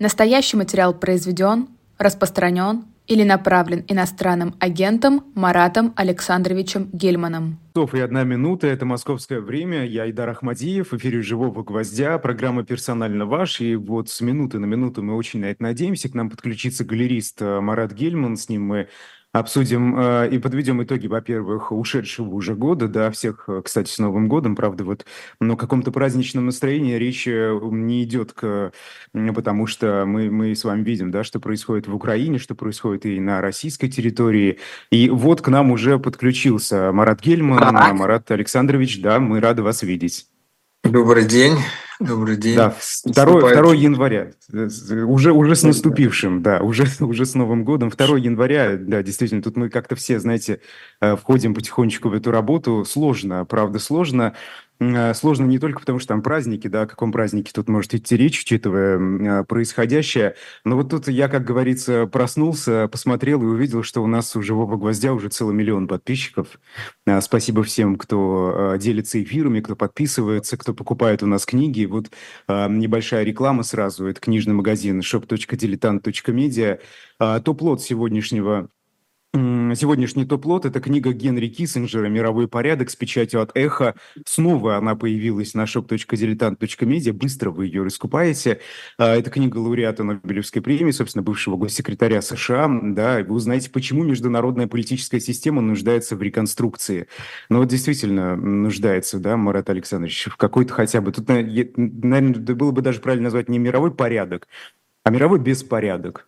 [0.00, 1.68] Настоящий материал произведен,
[1.98, 7.58] распространен или направлен иностранным агентом Маратом Александровичем Гельманом.
[7.74, 12.64] Часов и одна минута, это московское время, я Идар Ахмадиев, в эфире «Живого гвоздя», программа
[12.64, 16.30] «Персонально ваш», и вот с минуты на минуту мы очень на это надеемся, к нам
[16.30, 18.88] подключится галерист э, Марат Гельман, с ним мы
[19.32, 24.28] обсудим э, и подведем итоги, во-первых, ушедшего уже года, да, всех, э, кстати, с Новым
[24.28, 25.06] годом, правда, вот,
[25.40, 28.72] но каком-то праздничном настроении речь не идет, к,
[29.12, 33.20] потому что мы, мы с вами видим, да, что происходит в Украине, что происходит и
[33.20, 34.58] на российской территории,
[34.90, 37.96] и вот к нам уже подключился Марат Гельман.
[37.96, 40.26] Марат Александрович, да, мы рады вас видеть.
[40.82, 41.54] Добрый день.
[42.00, 42.56] Добрый день.
[42.56, 44.30] Да, 2, 2 января.
[45.06, 47.90] Уже, уже с наступившим, да, уже, уже с Новым годом.
[47.90, 50.60] 2 января, да, действительно, тут мы как-то все, знаете,
[51.02, 52.84] э, входим потихонечку в эту работу.
[52.86, 54.34] Сложно, правда, сложно.
[54.80, 58.16] Э, сложно не только потому, что там праздники, да, о каком празднике тут может идти
[58.16, 60.36] речь, учитывая э, происходящее.
[60.64, 64.76] Но вот тут я, как говорится, проснулся, посмотрел и увидел, что у нас у «Живого
[64.76, 66.58] гвоздя» уже целый миллион подписчиков.
[67.06, 71.84] Э, спасибо всем, кто делится эфирами, кто подписывается, кто покупает у нас книги.
[71.84, 72.10] Вот
[72.48, 74.06] небольшая реклама сразу.
[74.06, 76.80] Это книжный магазин shop.diletant.media.
[77.42, 78.70] Топ-лот сегодняшнего
[79.32, 83.94] Сегодняшний топ-лот– это книга Генри Киссинджера «Мировой порядок» с печатью от «Эхо».
[84.26, 87.12] Снова она появилась на shop.diletant.media.
[87.12, 88.60] Быстро вы ее раскупаете.
[88.98, 92.68] А, это книга лауреата Нобелевской премии, собственно, бывшего госсекретаря США.
[92.82, 97.06] Да, вы узнаете, почему международная политическая система нуждается в реконструкции.
[97.48, 101.12] Ну вот действительно нуждается, да, Марат Александрович, в какой-то хотя бы…
[101.12, 104.48] Тут, наверное, было бы даже правильно назвать не мировой порядок,
[105.04, 106.26] а мировой беспорядок.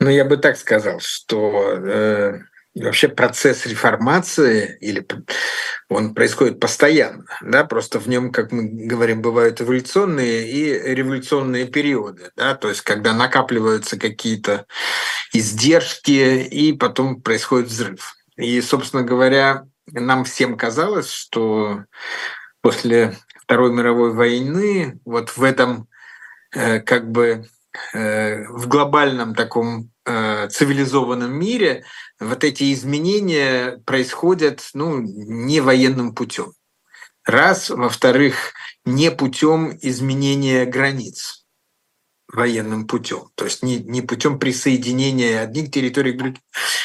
[0.00, 2.38] Ну, я бы так сказал, что э,
[2.74, 5.06] вообще процесс реформации или
[5.90, 12.30] он происходит постоянно, да, просто в нем, как мы говорим, бывают эволюционные и революционные периоды,
[12.34, 14.64] да, то есть когда накапливаются какие-то
[15.34, 18.14] издержки и потом происходит взрыв.
[18.38, 21.84] И, собственно говоря, нам всем казалось, что
[22.62, 25.88] после Второй мировой войны вот в этом
[26.54, 27.44] э, как бы
[27.92, 31.84] Э, в глобальном таком э, цивилизованном мире
[32.18, 36.52] вот эти изменения происходят ну, не военным путем.
[37.24, 38.52] Раз, во-вторых,
[38.84, 41.44] не путем изменения границ
[42.32, 46.42] военным путем, то есть не, не путем присоединения одних территорий к другим.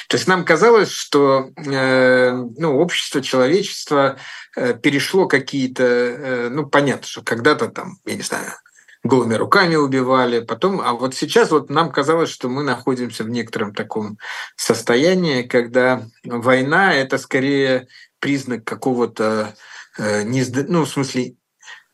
[0.08, 4.18] То есть нам казалось, что э, ну, общество, человечество
[4.56, 8.52] э, перешло какие-то, э, ну понятно, что когда-то там, я не знаю,
[9.06, 13.74] голыми руками убивали, потом, а вот сейчас вот нам казалось, что мы находимся в некотором
[13.74, 14.18] таком
[14.56, 17.88] состоянии, когда война это скорее
[18.20, 19.56] признак какого-то
[20.00, 21.36] э, не, ну в смысле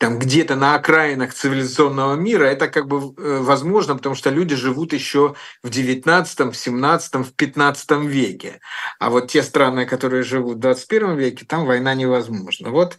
[0.01, 4.93] там где-то на окраинах цивилизационного мира, это как бы э, возможно, потому что люди живут
[4.93, 8.61] еще в 19, в 17, в 15 веке.
[8.99, 12.71] А вот те страны, которые живут в 21 веке, там война невозможна.
[12.71, 12.97] Вот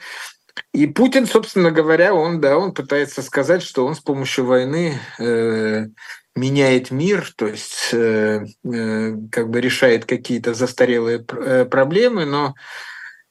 [0.73, 5.87] и Путин, собственно говоря, он, да, он пытается сказать, что он с помощью войны э,
[6.35, 12.55] меняет мир, то есть э, э, как бы решает какие-то застарелые э, проблемы, но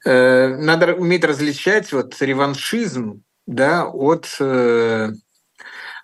[0.04, 5.10] э, надо уметь различать вот реваншизм да, от, э,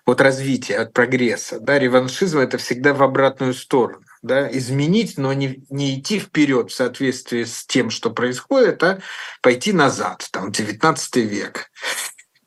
[0.05, 1.59] от развития, от прогресса.
[1.59, 1.79] Да.
[1.79, 7.43] Реваншизм– это всегда в обратную сторону да, изменить, но не, не идти вперед в соответствии
[7.43, 8.99] с тем, что происходит, а
[9.41, 11.71] пойти назад, там, 19 век.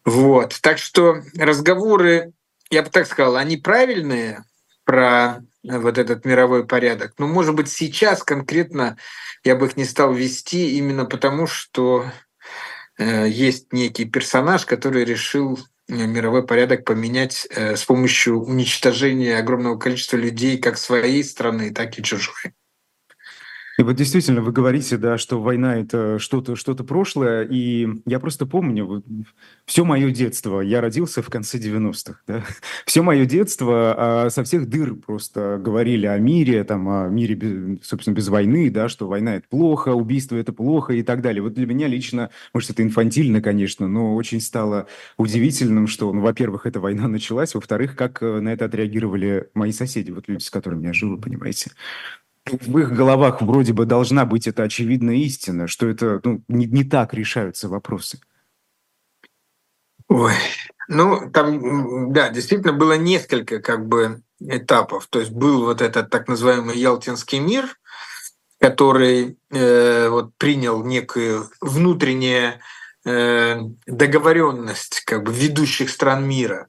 [0.04, 0.58] Вот.
[0.60, 2.32] Так что разговоры,
[2.70, 4.44] я бы так сказал, они правильные
[4.84, 7.14] про вот этот мировой порядок.
[7.18, 8.96] Но, может быть, сейчас конкретно
[9.44, 12.06] я бы их не стал вести именно потому, что
[12.98, 20.16] э, есть некий персонаж, который решил мировой порядок поменять э, с помощью уничтожения огромного количества
[20.16, 22.54] людей как своей страны, так и чужой.
[23.78, 28.44] И вот действительно, вы говорите, да, что война– это что-то что прошлое, и я просто
[28.44, 29.02] помню
[29.64, 30.60] все мое детство.
[30.60, 32.44] Я родился в конце 90-х, да.
[32.86, 38.14] Все мое детство а со всех дыр просто говорили о мире, там, о мире, собственно,
[38.14, 41.42] без войны, да, что война– это плохо, убийство– это плохо и так далее.
[41.42, 44.86] Вот для меня лично, может, это инфантильно, конечно, но очень стало
[45.16, 50.10] удивительным, что, ну, во-первых, эта война началась, во-вторых, как э, на это отреагировали мои соседи,
[50.10, 51.70] вот люди, с которыми я живу, понимаете
[52.46, 56.84] в их головах вроде бы должна быть эта очевидная истина, что это ну, не, не
[56.84, 58.20] так решаются вопросы.
[60.08, 60.34] Ой,
[60.88, 65.06] ну там, да, действительно было несколько как бы этапов.
[65.06, 67.78] То есть был вот этот так называемый Ялтинский мир,
[68.58, 72.60] который э, вот принял некую внутреннюю
[73.04, 76.68] э, договоренность как бы ведущих стран мира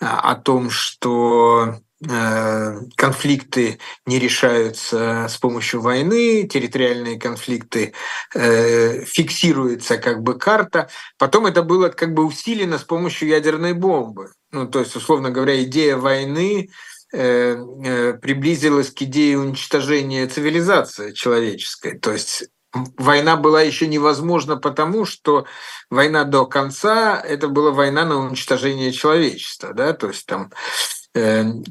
[0.00, 7.92] о том, что конфликты не решаются с помощью войны, территориальные конфликты
[8.34, 10.88] э, фиксируется как бы карта.
[11.18, 14.32] Потом это было как бы усилено с помощью ядерной бомбы.
[14.52, 16.70] Ну, то есть, условно говоря, идея войны
[17.12, 21.98] э, э, приблизилась к идее уничтожения цивилизации человеческой.
[21.98, 22.44] То есть
[22.96, 25.46] война была еще невозможна потому, что
[25.90, 30.97] война до конца это была война на уничтожение человечества, да, то есть там Э,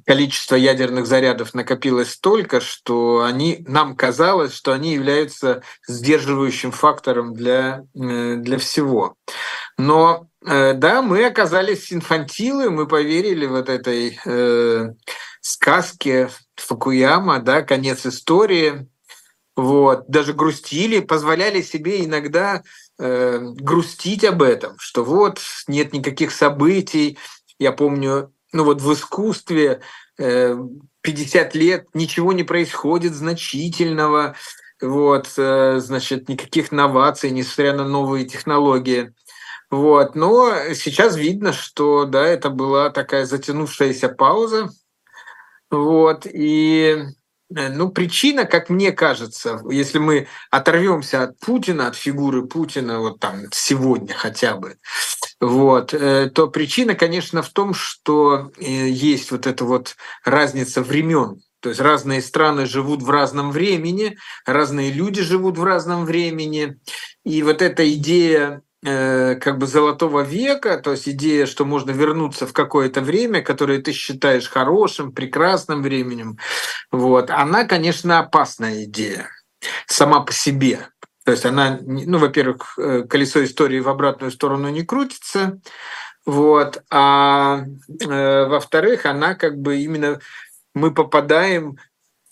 [0.06, 7.86] количество ядерных зарядов накопилось столько, что они, нам казалось, что они являются сдерживающим фактором для,
[7.96, 9.16] э, для всего.
[9.78, 14.94] Но э, да, мы оказались инфантилы, мы поверили вот этой э,
[15.42, 18.88] сказке Фукуяма, да, конец истории,
[19.56, 22.62] вот, даже грустили, позволяли себе иногда
[23.00, 27.18] э, грустить об этом, что вот нет никаких событий.
[27.58, 29.82] Я помню, ну вот в искусстве
[30.18, 34.36] 50 э, лет ничего не происходит значительного,
[34.82, 39.14] вот, э, значит, никаких новаций, несмотря на новые технологии.
[39.70, 40.16] Вот.
[40.16, 44.70] Но сейчас видно, что да, это была такая затянувшаяся пауза.
[45.70, 46.26] Вот.
[46.26, 47.04] И
[47.50, 53.44] ну, причина, как мне кажется, если мы оторвемся от Путина, от фигуры Путина, вот там
[53.52, 54.78] сегодня хотя бы,
[55.40, 59.96] вот, э, то причина, конечно, в том, что э, есть вот эта вот
[60.26, 61.42] разница времен.
[61.60, 66.78] То есть разные страны живут в разном времени, разные люди живут в разном времени.
[67.24, 72.48] И вот эта идея Э, как бы золотого века, то есть идея, что можно вернуться
[72.48, 76.38] в какое-то время, которое ты считаешь хорошим, прекрасным временем,
[76.92, 79.30] вот, она, конечно, опасная идея
[79.88, 80.88] сама по себе.
[81.26, 85.60] То есть она, ну, во-первых, э, колесо истории в обратную сторону не крутится,
[86.26, 87.64] вот, а
[88.02, 90.20] э, во-вторых, она как бы именно
[90.74, 91.78] мы попадаем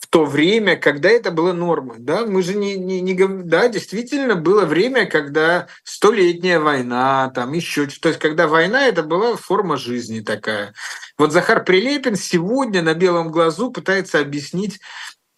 [0.08, 1.96] то время, когда это было нормой.
[1.98, 2.26] Да?
[2.26, 3.14] Мы же не, не, не
[3.44, 9.36] да, действительно было время, когда столетняя война, там еще, то есть когда война это была
[9.36, 10.74] форма жизни такая.
[11.18, 14.80] Вот Захар Прилепин сегодня на белом глазу пытается объяснить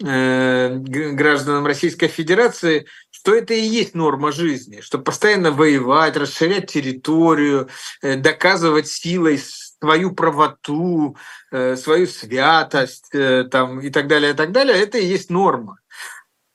[0.05, 7.69] э, гражданам Российской Федерации, что это и есть норма жизни, что постоянно воевать, расширять территорию,
[8.03, 9.39] э, доказывать силой
[9.81, 11.17] свою правоту,
[11.51, 15.79] э, свою святость э, там, и так далее, и так далее, это и есть норма.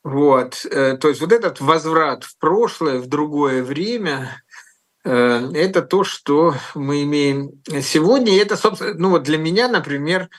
[0.03, 0.65] Вот.
[0.69, 4.43] Э, то есть вот этот возврат в прошлое, в другое время,
[5.05, 8.33] это то, что мы имеем сегодня.
[8.33, 10.29] И это, собственно, ну вот для меня, например,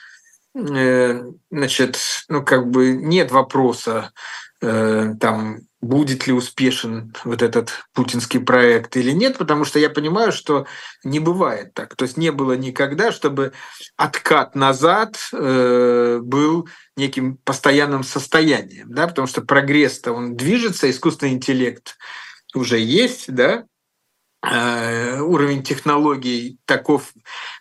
[0.55, 1.99] значит,
[2.29, 4.11] ну как бы нет вопроса
[4.59, 10.65] там будет ли успешен вот этот путинский проект или нет, потому что я понимаю, что
[11.03, 11.95] не бывает так.
[11.95, 13.53] То есть не было никогда, чтобы
[13.95, 16.67] откат назад э, был
[16.97, 21.97] неким постоянным состоянием, да, потому что прогресс-то он движется, искусственный интеллект
[22.55, 23.65] уже есть, да,
[24.43, 27.13] э, уровень технологий таков,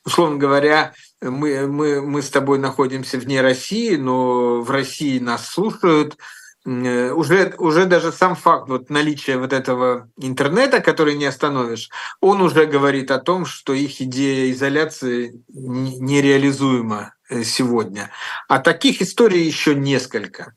[0.05, 6.17] условно говоря, мы, мы, мы с тобой находимся вне России, но в России нас слушают,
[6.65, 11.91] уже, уже даже сам факт вот наличия вот этого интернета, который не остановишь,
[12.21, 18.11] он уже говорит о том, что их идея изоляции нереализуема э, сегодня.
[18.49, 20.55] А таких историй еще несколько.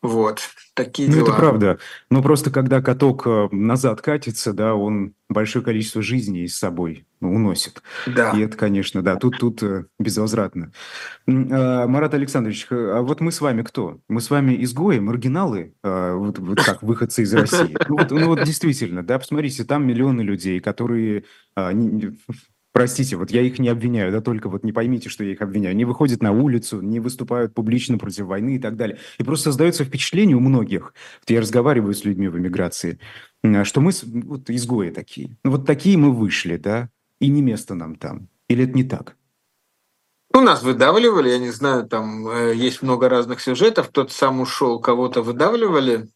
[0.00, 0.40] Вот
[0.74, 1.28] такие ну, дела.
[1.28, 1.78] это правда.
[2.08, 7.82] Но просто когда каток э, назад катится, да, он большое количество жизней с собой уносит.
[8.06, 8.30] Да.
[8.30, 10.70] И это, конечно, да, тут, тут э, безвозвратно.
[11.26, 13.98] А, Марат Александрович, а вот мы с вами кто?
[14.08, 17.76] Мы с вами изгои, маргиналы, а, вот, вот как выходцы из России.
[17.88, 21.24] Ну вот, ну вот действительно, да, посмотрите, там миллионы людей, которые
[22.78, 25.74] простите, вот я их не обвиняю, да, только вот не поймите, что я их обвиняю,
[25.74, 28.98] не выходят на улицу, не выступают публично против войны и так далее.
[29.18, 32.98] И просто создается впечатление у многих, вот я разговариваю с людьми в эмиграции,
[33.64, 35.36] что мы вот изгои такие.
[35.44, 36.88] Ну вот такие мы вышли, да,
[37.20, 38.28] и не место нам там.
[38.48, 39.16] Или это не так?
[40.32, 44.78] Ну, нас выдавливали, я не знаю, там э, есть много разных сюжетов, кто-то сам ушел,
[44.78, 46.08] кого-то выдавливали.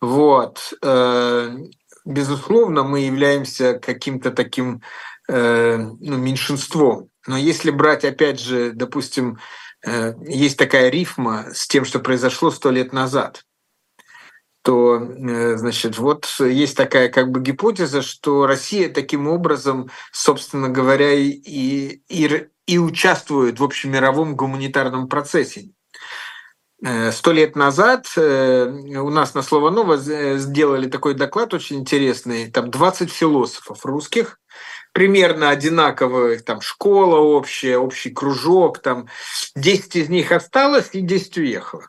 [0.00, 0.72] Вот.
[0.82, 1.56] Э,
[2.04, 4.80] безусловно, мы являемся каким-то таким
[5.28, 7.10] ну, меньшинством.
[7.26, 9.38] Но если брать, опять же, допустим,
[9.86, 13.44] э, есть такая рифма с тем, что произошло сто лет назад,
[14.62, 21.12] то, э, значит, вот есть такая как бы гипотеза, что Россия таким образом, собственно говоря,
[21.12, 25.70] и, и, и участвует в общемировом гуманитарном процессе.
[26.84, 32.50] Э, сто лет назад э, у нас на Слово Ново сделали такой доклад очень интересный.
[32.50, 34.38] Там 20 философов русских,
[34.92, 39.08] примерно одинаковые, там школа общая, общий кружок, там
[39.56, 41.88] 10 из них осталось и 10 уехало.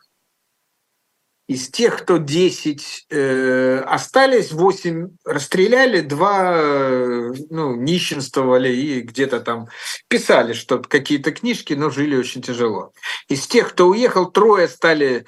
[1.50, 9.66] Из тех, кто 10 э, остались, 8 расстреляли, 2 э, ну, нищенствовали и где-то там
[10.06, 12.92] писали что-то, какие-то книжки, но жили очень тяжело.
[13.26, 15.26] Из тех, кто уехал, трое стали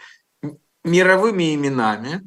[0.85, 2.23] мировыми именами,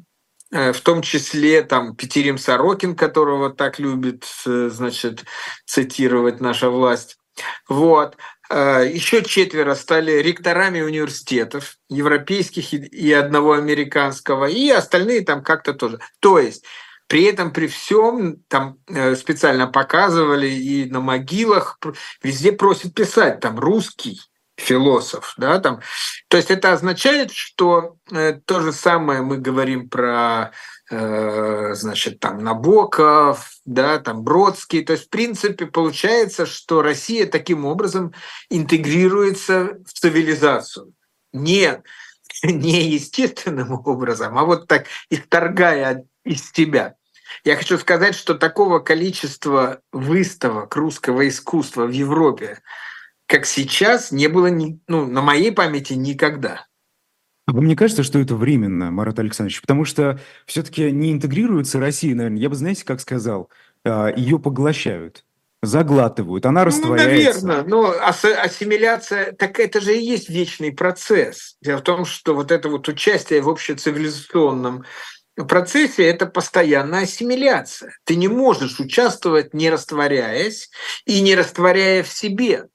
[0.52, 5.24] э, в том числе там Петерим Сорокин, которого так любит, э, значит,
[5.64, 7.16] цитировать наша власть.
[7.66, 8.18] Вот.
[8.48, 15.98] А, Еще четверо стали ректорами университетов, европейских и одного американского, и остальные там как-то тоже.
[16.20, 16.64] То есть
[17.08, 21.78] при этом, при всем, там э, специально показывали и на могилах,
[22.22, 24.20] везде просят писать, там русский
[24.56, 25.80] философ, да, там.
[26.28, 30.52] То есть это означает, что э, то же самое мы говорим про
[30.88, 34.84] значит, там Набоков, да, там Бродский.
[34.84, 38.12] То есть, в принципе, получается, что Россия таким образом
[38.50, 40.92] интегрируется в цивилизацию.
[41.32, 41.82] Не,
[42.42, 46.94] не естественным образом, а вот так исторгая из себя.
[47.44, 52.60] Я хочу сказать, что такого количества выставок русского искусства в Европе,
[53.26, 56.66] как сейчас, не было ни, ну, на моей памяти никогда.
[57.46, 59.60] А вам не кажется, что это временно, Марат Александрович?
[59.60, 63.50] Потому что все-таки не интегрируется Россия, наверное, я бы, знаете, как сказал,
[63.84, 65.24] а, ее поглощают
[65.62, 67.40] заглатывают, она ну, растворяется.
[67.42, 71.56] Ну, наверное, но ассимиляция, так это же и есть вечный процесс.
[71.60, 74.84] Дело в том, что вот это вот участие в общецивилизационном
[75.48, 77.92] процессе– это постоянная ассимиляция.
[78.04, 80.70] Ты не можешь участвовать, не растворяясь
[81.04, 82.68] и не растворяя в себе.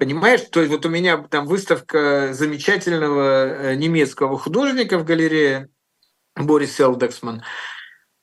[0.00, 5.68] Понимаешь, то есть вот у меня там выставка замечательного э, немецкого художника в галерее
[6.34, 7.42] Борис Элдексман.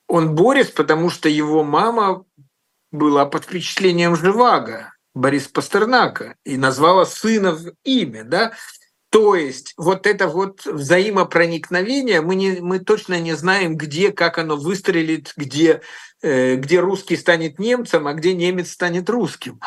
[0.08, 2.26] Он Борис, потому что его мама
[2.92, 8.54] была под впечатлением Живаго, Борис Пастернака, и назвала сына в имя, да.
[9.10, 14.58] То есть вот это вот взаимопроникновение, мы, не, мы точно не знаем, где, как оно
[14.58, 15.82] выстрелит, где
[16.24, 19.60] Э, где русский станет немцем, а где немец станет русским.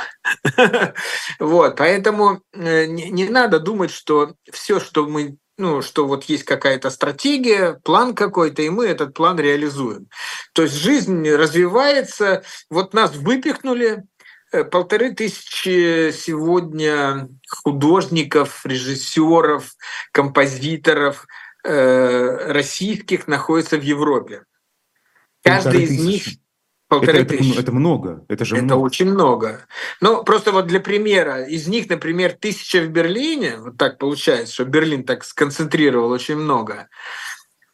[1.39, 6.89] Вот, поэтому э, не надо думать, что все, что мы ну, что вот есть какая-то
[6.89, 10.09] стратегия, план какой-то, и мы этот план реализуем.
[10.55, 14.05] То есть жизнь развивается, вот нас выпихнули,
[14.71, 19.73] полторы тысячи сегодня художников, режиссеров,
[20.13, 21.27] композиторов
[21.63, 24.45] российских находится в Европе.
[25.43, 26.23] Каждый из них
[26.91, 27.53] полторы это, тысячи.
[27.53, 28.81] Это, это много, это же Это много.
[28.81, 29.67] очень много.
[30.01, 34.65] Ну, просто вот для примера, из них, например, тысяча в Берлине, вот так получается, что
[34.65, 36.89] Берлин так сконцентрировал очень много.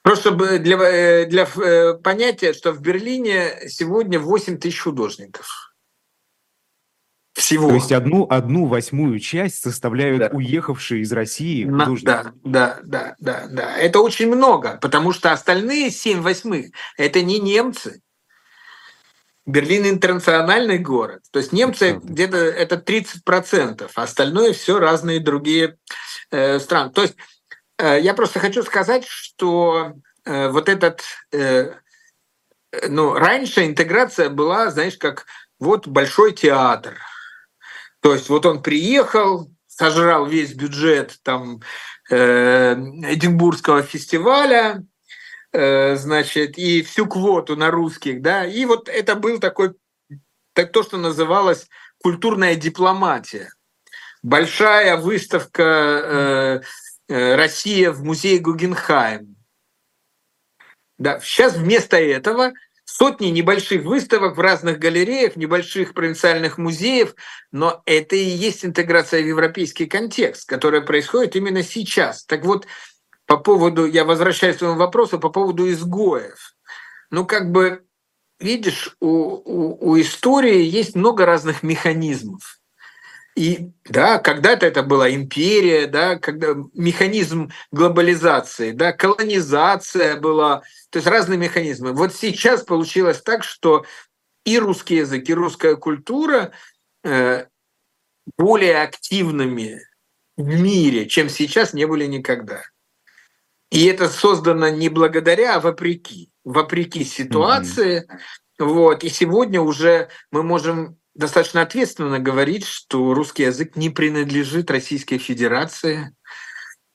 [0.02, 5.65] Просто для, э, для э, понятия, что в Берлине сегодня 8 тысяч художников.
[7.36, 7.68] Всего.
[7.68, 10.28] То есть одну, одну восьмую часть составляют да.
[10.32, 12.06] уехавшие из России художники.
[12.06, 13.76] Да, да, да, да, да.
[13.76, 18.00] Это очень много, потому что остальные семь восьмых– это не немцы.
[19.44, 21.24] Берлин интернациональный город.
[21.30, 25.76] То есть немцы где-то это 30%, а остальное все разные другие
[26.30, 26.90] э, страны.
[26.90, 27.16] То есть
[27.76, 29.92] э, я просто хочу сказать, что
[30.24, 31.02] э, вот этот...
[31.32, 31.74] Э,
[32.88, 35.26] ну, раньше интеграция была, знаешь, как
[35.58, 36.96] вот большой театр–
[38.06, 41.60] то есть вот он приехал, сожрал весь бюджет там
[42.08, 44.84] э, Эдинбургского фестиваля,
[45.50, 49.74] э, значит, и всю квоту на русских, да, и вот это был такой,
[50.52, 51.66] так то, что называлось
[52.00, 53.50] культурная дипломатия.
[54.22, 56.60] Большая выставка э,
[57.08, 59.34] э, Россия в музее Гугенхайм.
[60.96, 62.52] Да, сейчас вместо этого
[62.86, 67.14] сотни небольших выставок в разных галереях, небольших провинциальных музеев,
[67.52, 72.24] но это и есть интеграция в европейский контекст, которая происходит именно сейчас.
[72.24, 72.66] Так вот,
[73.26, 76.54] по поводу, я возвращаюсь к своему вопросу, по поводу изгоев.
[77.10, 77.84] Ну, как бы,
[78.38, 82.60] видишь, у, у, у истории есть много разных механизмов.
[83.36, 91.06] И да, когда-то это была империя, да, когда механизм глобализации, да, колонизация была, то есть
[91.06, 91.92] разные механизмы.
[91.92, 93.84] Вот сейчас получилось так, что
[94.46, 96.52] и русский язык, и русская культура
[97.04, 97.46] э,
[98.38, 99.82] более активными
[100.38, 102.62] в мире, чем сейчас, не были никогда.
[103.70, 106.30] И это создано не благодаря, а вопреки.
[106.44, 108.06] Вопреки ситуации.
[108.08, 108.64] Mm-hmm.
[108.64, 109.04] Вот.
[109.04, 116.14] И сегодня уже мы можем достаточно ответственно говорить, что русский язык не принадлежит Российской Федерации,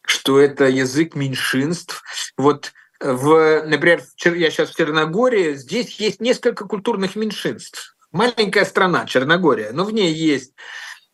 [0.06, 2.04] что это язык меньшинств.
[2.38, 7.96] Вот в, например, я сейчас в Черногории, здесь есть несколько культурных меньшинств.
[8.12, 10.54] Маленькая страна, Черногория, но в ней есть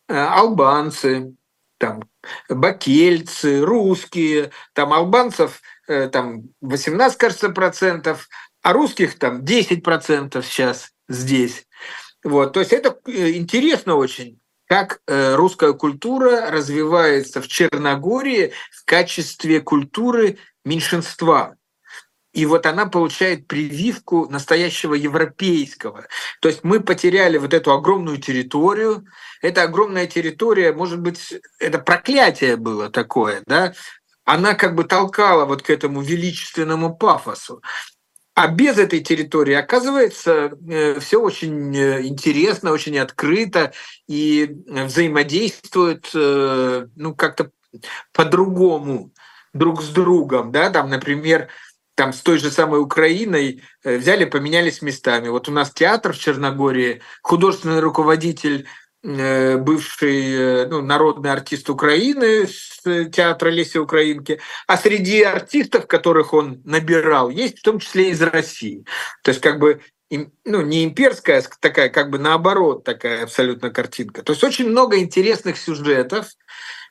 [0.10, 1.34] э, албанцы,
[1.78, 2.04] там,
[2.50, 8.28] бакельцы, русские, там албанцев э, там 18, кажется, процентов,
[8.62, 11.68] а русских там 10 процентов сейчас здесь.
[12.24, 19.62] Вот, то есть это э, интересно очень, как русская культура развивается в Черногории в качестве
[19.62, 21.56] культуры меньшинства
[22.38, 26.06] и вот она получает прививку настоящего европейского.
[26.40, 29.08] То есть мы потеряли вот эту огромную территорию.
[29.42, 33.74] Эта огромная территория, может быть, это проклятие было такое, да?
[34.24, 37.64] Она как бы толкала вот к этому величественному пафосу.
[38.38, 43.74] А без этой территории, оказывается, э, все очень э, интересно, очень открыто
[44.08, 47.50] и взаимодействует э, ну, как-то
[48.14, 49.12] по-другому
[49.56, 50.52] друг с другом.
[50.52, 50.70] Да?
[50.70, 51.48] Там, например,
[51.96, 55.30] там с той же самой Украиной взяли, поменялись местами.
[55.30, 58.68] Вот у нас театр в Черногории, художественный руководитель
[59.58, 66.62] бывший э, ну, народный артист Украины с театра Леси Украинки, а среди артистов, которых он
[66.66, 68.86] набирал, есть в том числе из России.
[69.24, 74.24] То есть как бы ну, не имперская, а такая как бы наоборот такая абсолютно картинка.
[74.24, 76.28] То есть очень много интересных сюжетов.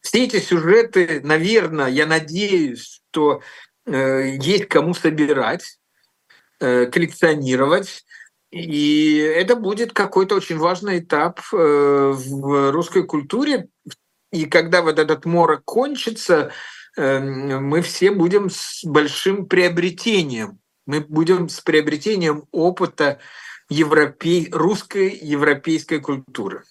[0.03, 3.43] Все эти сюжеты, наверное, я надеюсь, что
[3.87, 5.79] Э, есть кому собирать,
[6.61, 8.05] э, коллекционировать.
[8.57, 13.69] И это будет какой-то очень важный этап э, в русской культуре.
[14.33, 16.51] И когда вот этот морок кончится,
[16.97, 20.59] мы все будем с большим приобретением.
[20.87, 23.19] Мы будем с приобретением опыта
[23.69, 26.63] европей, русской европейской культуры.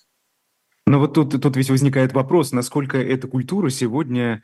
[0.88, 4.44] Но вот тут, тут ведь возникает вопрос, насколько эта культура сегодня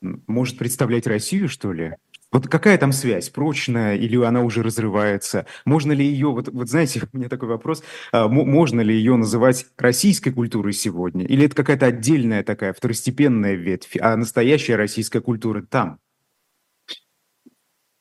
[0.00, 1.96] может представлять Россию, что ли?
[2.32, 5.46] Вот какая там связь, прочная или она уже разрывается?
[5.66, 9.66] Можно ли ее, вот, вот знаете, у меня такой вопрос, а, можно ли ее называть
[9.76, 11.26] российской культурой сегодня?
[11.26, 15.98] Или это какая-то отдельная такая второстепенная ветвь, а настоящая российская культура там?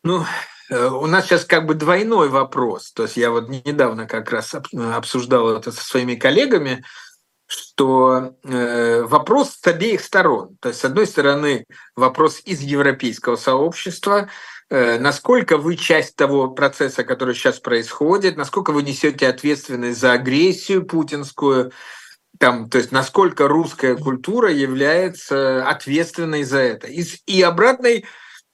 [0.04, 0.24] Ну,
[0.70, 2.94] э, у нас сейчас как бы двойной вопрос.
[2.94, 6.84] То есть я вот недавно как раз обсуждал это со своими коллегами,
[7.52, 10.56] что э, вопрос с обеих сторон.
[10.62, 11.66] То есть, с одной стороны,
[11.98, 14.30] вопрос из европейского сообщества,
[14.70, 20.86] э, насколько вы часть того процесса, который сейчас происходит, насколько вы несете ответственность за агрессию
[20.86, 21.74] путинскую,
[22.40, 26.88] там, то есть насколько русская культура является ответственной за это.
[26.88, 28.06] И, и обратной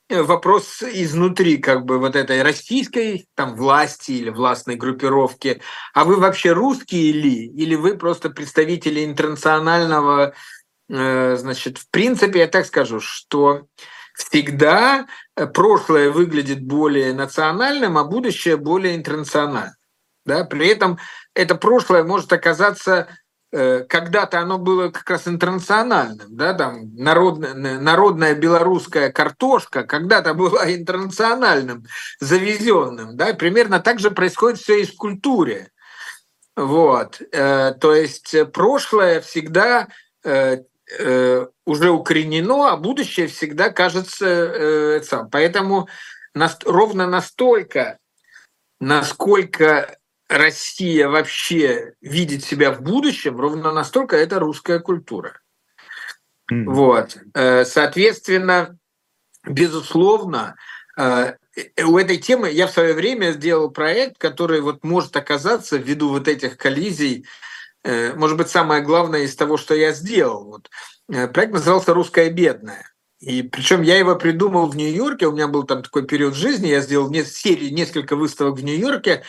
[0.09, 5.61] вопрос изнутри как бы вот этой российской там власти или властной группировки.
[5.93, 7.45] А вы вообще русские ли?
[7.45, 10.33] Или вы просто представители интернационального,
[10.89, 13.67] э, значит, в принципе, я так скажу, что
[14.15, 19.75] всегда э, прошлое выглядит более национальным, а будущее более интернациональным.
[20.25, 20.45] Да?
[20.45, 20.97] При этом
[21.33, 28.35] это прошлое может оказаться Э, когда-то оно было как раз интернациональным, да, там народная, народная
[28.35, 31.85] белорусская картошка когда-то была интернациональным,
[32.19, 35.71] завезенным, да, примерно так же происходит все и в культуре.
[36.55, 39.87] Вот, э, то есть прошлое всегда
[40.23, 40.57] э,
[41.65, 45.29] уже укоренено, а будущее всегда кажется сам.
[45.29, 45.87] Поэтому
[46.65, 47.97] ровно настолько,
[48.79, 49.97] насколько
[50.29, 55.39] Россия вообще видит себя в будущем, ровно настолько это русская культура.
[56.51, 56.63] Mm-hmm.
[56.65, 57.17] Вот.
[57.33, 58.77] Э, соответственно,
[59.45, 60.55] безусловно,
[60.97, 61.35] э,
[61.85, 66.27] у этой темы я в свое время сделал проект, который вот может оказаться ввиду вот
[66.27, 67.25] этих коллизий,
[67.83, 70.45] э, может быть, самое главное из того, что я сделал.
[70.45, 70.69] Вот.
[71.31, 72.91] Проект назывался «Русская бедная».
[73.19, 76.81] И причем я его придумал в Нью-Йорке, у меня был там такой период жизни, я
[76.81, 79.23] сделал серию, несколько выставок в Нью-Йорке,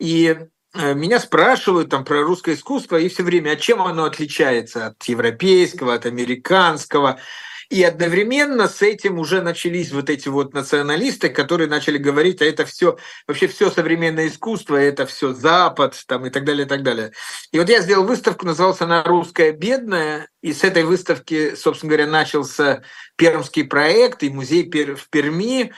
[0.00, 0.36] и
[0.74, 5.02] э, меня спрашивают там про русское искусство, и все время, а чем оно отличается от
[5.04, 7.20] европейского, от американского.
[7.68, 12.64] И одновременно с этим уже начались вот эти вот националисты, которые начали говорить, а это
[12.66, 12.96] все,
[13.28, 17.12] вообще все современное искусство, это все Запад там, и так далее, и так далее.
[17.52, 22.10] И вот я сделал выставку, назывался она «Русская бедная», и с этой выставки, собственно говоря,
[22.10, 22.82] начался
[23.14, 25.72] пермский проект и музей в Перми,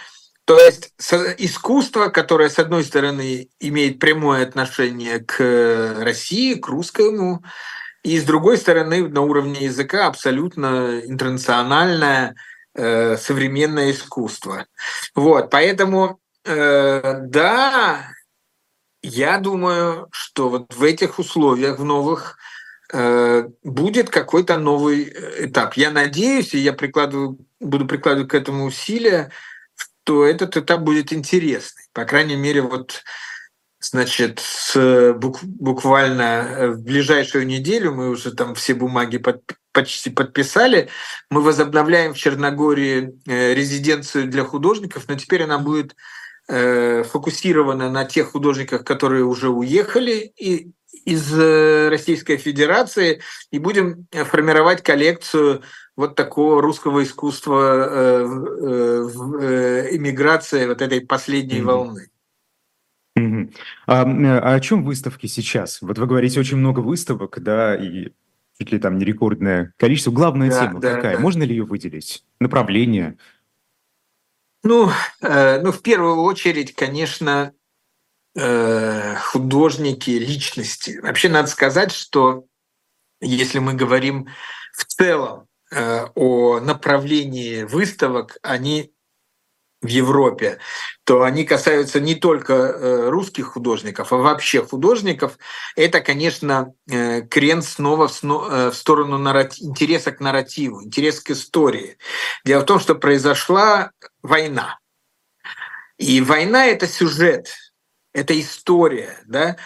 [0.45, 0.93] то есть
[1.39, 7.45] искусство, которое, с одной стороны, имеет прямое отношение к России, к русскому,
[8.03, 12.35] и с другой стороны, на уровне языка абсолютно интернациональное
[12.75, 14.67] э, современное искусство.
[15.15, 18.11] Вот, поэтому, э, да,
[19.03, 22.37] я думаю, что вот в этих условиях, в новых,
[23.63, 25.79] будет какой-то новый этап.
[25.79, 29.31] Я надеюсь, и я прикладываю, буду прикладывать к этому усилия,
[30.05, 31.85] что этот этап будет интересный.
[31.93, 33.03] По крайней мере, вот
[33.81, 40.89] значит, с буквально в ближайшую неделю мы уже там все бумаги под, почти подписали.
[41.31, 45.95] Мы возобновляем в Черногории э, резиденцию для художников, но теперь она будет
[46.49, 50.73] э, фокусирована на тех художниках, которые уже уехали и
[51.05, 55.63] из э, Российской Федерации, и будем формировать коллекцию
[55.97, 59.41] вот такого русского искусства в
[59.95, 61.65] эмиграции вот этой последней mm-hmm.
[61.65, 62.09] волны.
[63.19, 63.55] Mm-hmm.
[63.87, 65.83] А, а о чем выставки сейчас?
[65.83, 68.09] Вот вы говорите очень много выставок, да, и
[68.59, 70.11] чуть ли там не рекордное количество.
[70.11, 71.17] Главная да, тема да, какая?
[71.17, 71.23] Да.
[71.23, 72.25] Можно ли ее выделить?
[72.41, 73.19] Направление?
[74.63, 77.53] Ну, э, ну, в первую очередь, конечно,
[78.37, 80.99] э, художники, личности.
[81.03, 82.45] Вообще надо сказать, что
[83.21, 84.29] если мы говорим
[84.73, 88.93] в целом э, о направлении выставок, они
[89.81, 90.59] в Европе,
[91.05, 95.39] то они касаются не только э, русских художников, а вообще художников.
[95.75, 101.99] Это, конечно, крен снова в сторону интереса к нарративу, интерес к истории.
[102.45, 103.91] Дело в том, что произошла
[104.23, 104.79] война.
[105.99, 107.53] И война— это сюжет,
[108.13, 109.57] это история, да,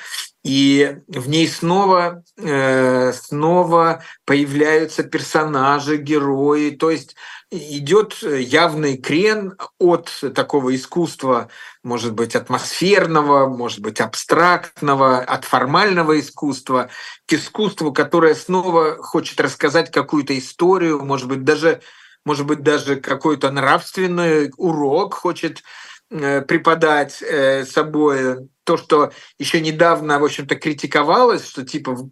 [0.46, 7.16] и в ней снова, э, снова появляются персонажи, герои, то есть
[7.50, 11.48] идет явный крен от такого искусства,
[11.82, 16.90] может быть, атмосферного, может быть, абстрактного, от формального искусства
[17.26, 21.80] к искусству, которое снова хочет рассказать какую-то историю, может быть, даже,
[22.24, 25.64] может быть, даже какой-то нравственный урок хочет
[26.08, 32.10] преподать э, собой то, что еще недавно, в общем-то, критиковалось, что типа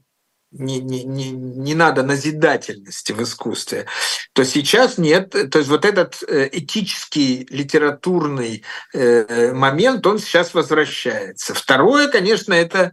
[0.51, 3.87] не, не, не, не надо назидательности в искусстве,
[4.33, 5.31] то сейчас нет.
[5.31, 11.55] То есть вот этот э, этический литературный момент, он сейчас возвращается.
[11.55, 12.93] Второе, конечно, это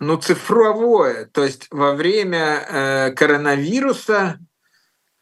[0.00, 1.26] ну, цифровое.
[1.26, 4.38] То есть во время коронавируса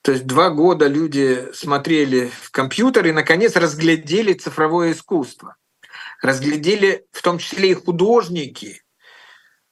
[0.08, 5.56] то есть два года люди смотрели в компьютер и, наконец, разглядели цифровое искусство.
[6.22, 8.82] Разглядели в том числе и художники,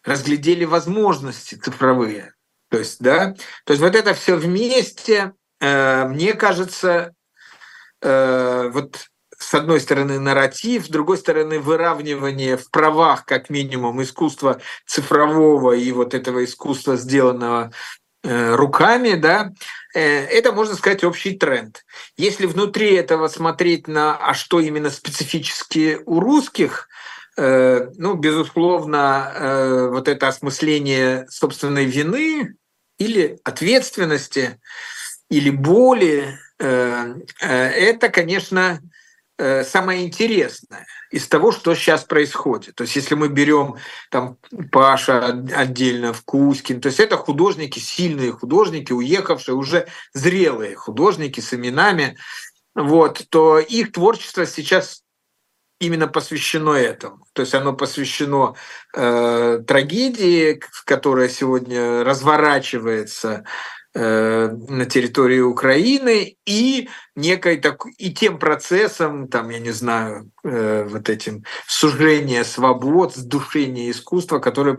[0.05, 2.35] разглядели возможности цифровые.
[2.69, 7.15] То есть, да, то есть вот это все вместе, э, мне кажется,
[8.03, 9.07] э, вот
[9.39, 15.91] с одной стороны нарратив, с другой стороны выравнивание в правах, как минимум, искусства цифрового и
[15.93, 17.73] вот этого искусства, сделанного
[18.27, 19.53] руками, да,
[19.95, 21.85] э, это, можно сказать, общий тренд.
[22.17, 26.89] Если внутри этого смотреть на, а что именно специфически у русских,
[27.37, 32.55] э, ну, безусловно, вот это осмысление собственной вины
[32.99, 34.61] или ответственности,
[35.29, 38.81] или боли, это, конечно,
[39.39, 42.75] самое интересное из того, что сейчас происходит.
[42.75, 43.77] То есть если мы берем
[44.11, 44.39] там
[44.73, 51.53] Паша отдельно, в Кузькин, то есть это художники, сильные художники, уехавшие, уже зрелые художники с
[51.53, 52.17] именами,
[52.75, 55.03] вот, то их творчество сейчас
[55.79, 57.27] именно посвящено этому.
[57.35, 58.55] То есть оно посвящено
[58.95, 69.29] э, трагедии, которая сегодня разворачивается Э, на территории Украины и некой так и тем процессом,
[69.29, 74.77] там, я не знаю, э, вот этим сужение свобод, сдушение искусства, которое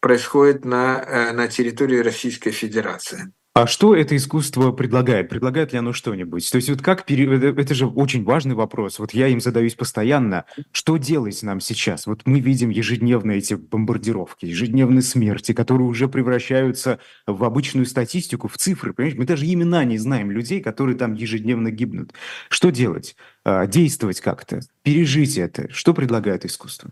[0.00, 3.32] происходит на, э, на территории Российской Федерации.
[3.54, 5.28] А что это искусство предлагает?
[5.28, 6.50] Предлагает ли оно что-нибудь?
[6.50, 7.26] То есть вот как пере...
[7.50, 8.98] это же очень важный вопрос.
[8.98, 10.46] Вот я им задаюсь постоянно.
[10.72, 12.06] Что делать нам сейчас?
[12.06, 18.56] Вот мы видим ежедневные эти бомбардировки, ежедневные смерти, которые уже превращаются в обычную статистику, в
[18.56, 18.94] цифры.
[18.94, 19.18] Понимаешь?
[19.18, 22.14] Мы даже имена не знаем людей, которые там ежедневно гибнут.
[22.48, 23.16] Что делать?
[23.44, 24.60] А, действовать как-то?
[24.82, 25.70] Пережить это?
[25.70, 26.90] Что предлагает искусство?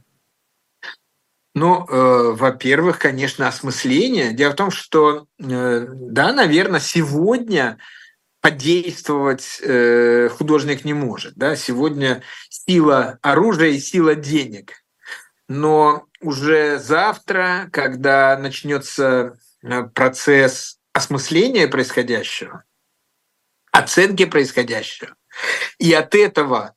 [1.55, 4.33] Ну, э, во-первых, конечно, осмысление.
[4.33, 7.79] Дело в том, что, э, да, наверное, сегодня
[8.41, 11.35] подействовать э, художник не может.
[11.35, 11.57] Да?
[11.57, 14.85] Сегодня сила оружия и сила денег.
[15.49, 22.63] Но уже завтра, когда начнется э, процесс осмысления происходящего,
[23.73, 25.17] оценки происходящего,
[25.79, 26.77] и от этого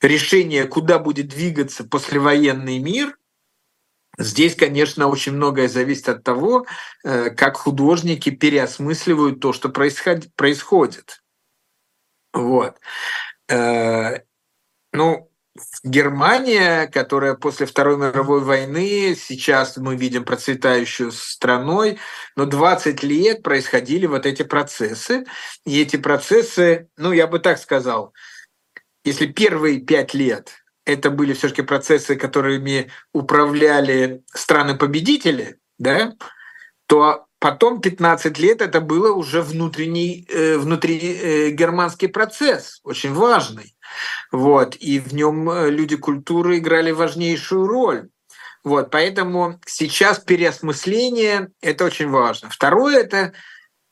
[0.00, 3.18] решение, куда будет двигаться послевоенный мир–
[4.18, 6.66] Здесь, конечно, очень многое зависит от того,
[7.02, 11.22] э, как художники переосмысливают то, что происходит.
[12.34, 12.78] Вот.
[13.48, 14.20] Э,
[14.92, 15.30] ну,
[15.84, 21.98] Германия, которая после Второй мировой войны, сейчас мы видим процветающую страной,
[22.36, 25.24] но 20 лет происходили вот эти процессы.
[25.66, 28.14] И эти процессы, ну, я бы так сказал,
[29.04, 36.14] если первые пять лет это были все-таки процессы, которыми управляли страны-победители, да,
[36.86, 43.74] то потом 15 лет это было уже внутренний, э, внутри э, германский процесс, очень важный.
[44.30, 48.08] Вот, и в нем э, люди культуры играли важнейшую роль.
[48.64, 52.48] Вот, поэтому сейчас переосмысление– это очень важно.
[52.48, 53.32] Второе– это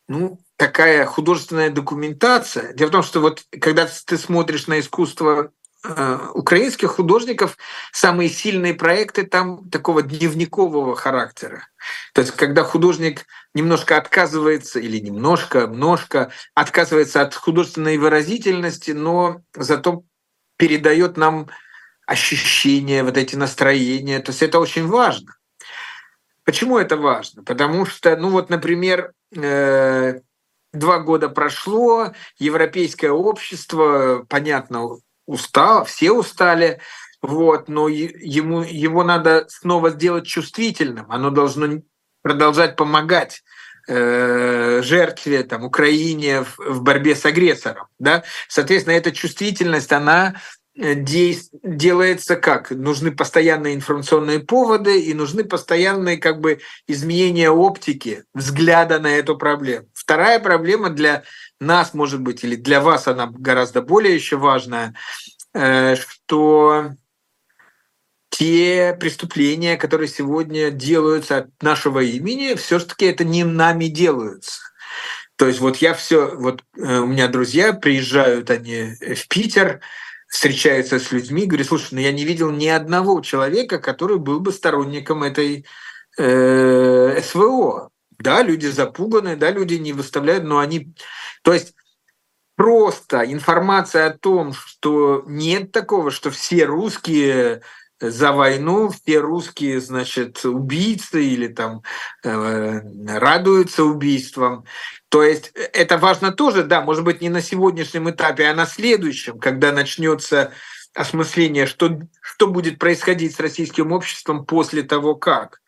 [0.07, 2.73] ну, такая художественная документация.
[2.75, 5.51] Дело в том, что вот когда ты смотришь на искусство
[5.83, 7.57] украинских художников,
[7.93, 11.69] самые сильные проекты там такого дневникового характера.
[12.13, 20.05] То есть когда художник немножко отказывается, или немножко, немножко отказывается от художественной выразительности, но зато
[20.57, 21.49] передает нам
[22.07, 24.21] ощущения, вот эти настроения.
[24.21, 25.37] То есть это очень важно.
[26.45, 27.45] Почему это важно?
[27.45, 30.21] Потому что, ну вот, например, э,
[30.73, 34.99] два года прошло, европейское общество, понятно,
[35.31, 36.81] устало, все устали,
[37.23, 41.83] вот, но ему, его надо снова сделать чувствительным, оно должно
[42.23, 43.43] продолжать помогать
[43.89, 47.87] э, жертве, там, Украине в, в борьбе с агрессором.
[47.99, 48.25] Да?
[48.49, 50.35] Соответственно, эта чувствительность, она
[50.75, 52.71] делается как?
[52.71, 59.89] Нужны постоянные информационные поводы и нужны постоянные как бы изменения оптики, взгляда на эту проблему.
[59.95, 61.25] Вторая проблема для
[61.59, 64.95] нас, может быть, или для вас она гораздо более еще важная,
[65.55, 66.93] э, что
[68.31, 74.61] те преступления, которые сегодня делаются от нашего имени, все-таки это не нами делаются.
[75.37, 79.81] То есть вот я все, вот э, у меня друзья приезжают они в Питер,
[80.31, 84.53] встречаются с людьми, говорят, слушай, ну я не видел ни одного человека, который был бы
[84.53, 85.67] сторонником этой
[86.17, 87.91] э, СВО.
[88.19, 90.95] Да, люди запуганы, да, люди не выставляют, но они...
[91.43, 91.75] То есть
[92.55, 97.63] просто информация о том, что нет такого, что все русские
[98.01, 101.83] за войну все русские, значит, убийцы или там
[102.25, 102.81] э,
[103.19, 104.65] радуются убийствам.
[105.11, 108.65] То есть э, это важно тоже, да, может быть, не на сегодняшнем этапе, а на
[108.65, 110.53] следующем, когда начнется
[110.95, 115.61] осмысление, что, что будет происходить с российским обществом после того, как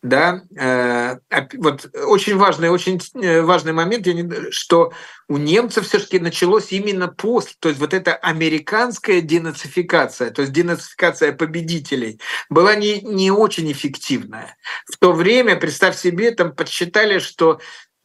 [0.00, 1.16] да, э,
[1.56, 4.06] вот очень важный, очень э, важный момент,
[4.50, 4.92] что
[5.28, 11.32] у немцев все-таки началось именно после, то есть вот эта американская денацификация, то есть денацификация
[11.32, 14.56] победителей, была не, не очень эффективная.
[14.86, 17.58] В то время, представь себе, там подсчитали, что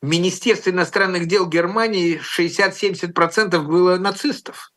[0.04, 4.74] в Министерстве иностранных дел Германии 60-70% было нацистов.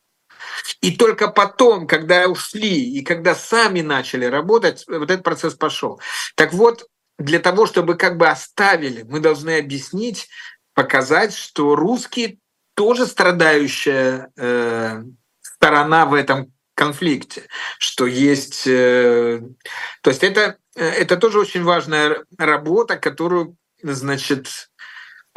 [0.79, 5.99] И только потом, когда ушли и когда сами начали работать, вот этот процесс пошел.
[6.35, 6.87] Так вот,
[7.19, 10.29] для того, чтобы как бы оставили, мы должны объяснить,
[10.73, 12.37] показать, что русские
[12.73, 15.03] тоже страдающая э,
[15.41, 17.43] сторона в этом конфликте,
[17.79, 18.65] что есть...
[18.65, 19.41] Э,
[20.01, 24.69] то есть это, это тоже очень важная работа, которую, значит,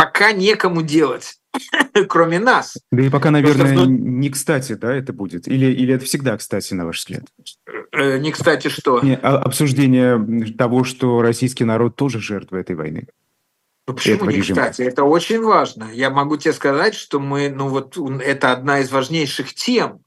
[0.01, 1.41] пока некому делать
[2.09, 2.79] кроме нас.
[2.91, 3.91] Да и пока, наверное, Просто...
[3.91, 5.49] не кстати, да, это будет?
[5.49, 7.25] Или, или это всегда кстати, на ваш взгляд?
[7.93, 9.01] Э, не кстати что?
[9.01, 13.09] Не, а, обсуждение того, что российский народ тоже жертва этой войны.
[13.87, 14.61] Ну, почему не режима.
[14.61, 14.83] кстати?
[14.83, 15.91] Это очень важно.
[15.93, 20.03] Я могу тебе сказать, что мы, ну вот, это одна из важнейших тем,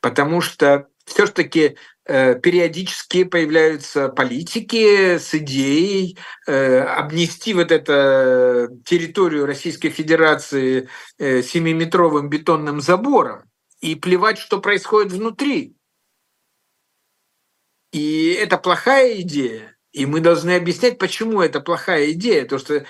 [0.00, 9.90] потому что все-таки э, периодически появляются политики с идеей э, обнести вот эту территорию Российской
[9.90, 10.88] Федерации
[11.18, 15.76] э, семиметровым бетонным забором и плевать, что происходит внутри.
[17.92, 19.76] И это плохая идея.
[19.92, 22.44] И мы должны объяснять, почему это плохая идея.
[22.46, 22.84] То, что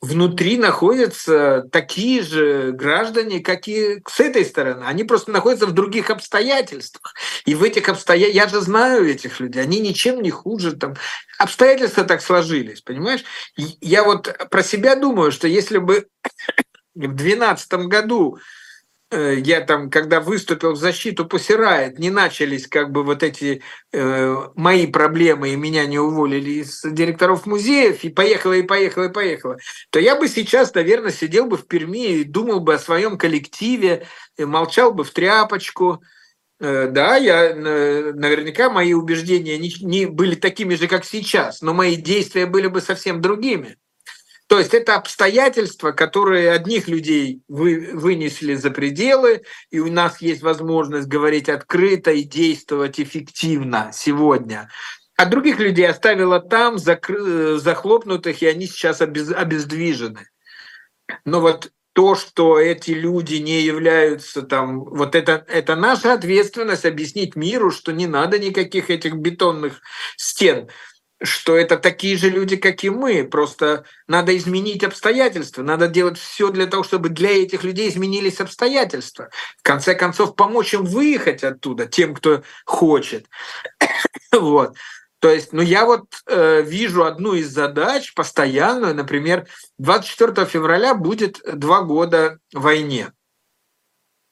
[0.00, 4.84] внутри находятся такие же граждане, как и с этой стороны.
[4.84, 7.14] Они просто находятся в других обстоятельствах.
[7.44, 10.72] И в этих обстоятельствах, я же знаю этих людей, они ничем не хуже.
[10.72, 10.94] Там.
[11.38, 13.24] Обстоятельства так сложились, понимаешь?
[13.56, 16.06] Я вот про себя думаю, что если бы
[16.94, 18.38] в 2012 году
[19.12, 24.86] я там, когда выступил в защиту Пусирает, не начались как бы вот эти э, мои
[24.86, 29.56] проблемы, и меня не уволили из директоров музеев, и поехала, и поехала, и поехала,
[29.90, 34.06] то я бы сейчас, наверное, сидел бы в Перми и думал бы о своем коллективе,
[34.36, 36.02] и молчал бы в тряпочку.
[36.60, 41.74] Э, да, я э, наверняка мои убеждения не, не были такими же, как сейчас, но
[41.74, 43.76] мои действия были бы совсем другими.
[44.50, 50.42] То есть это обстоятельства, которые одних людей вы, вынесли за пределы, и у нас есть
[50.42, 54.68] возможность говорить открыто и действовать эффективно сегодня.
[55.16, 60.26] А других людей оставила там, закры, захлопнутых, и они сейчас обез, обездвижены.
[61.24, 67.36] Но вот то, что эти люди не являются там, вот это, это наша ответственность объяснить
[67.36, 69.80] миру, что не надо никаких этих бетонных
[70.16, 70.68] стен
[71.22, 73.24] что это такие же люди, как и мы.
[73.24, 79.30] Просто надо изменить обстоятельства, надо делать все для того, чтобы для этих людей изменились обстоятельства.
[79.58, 83.26] В конце концов, помочь им выехать оттуда, тем, кто хочет.
[84.32, 84.76] вот.
[85.18, 91.40] То есть, ну я вот э, вижу одну из задач постоянную, например, 24 февраля будет
[91.44, 93.12] два года войне.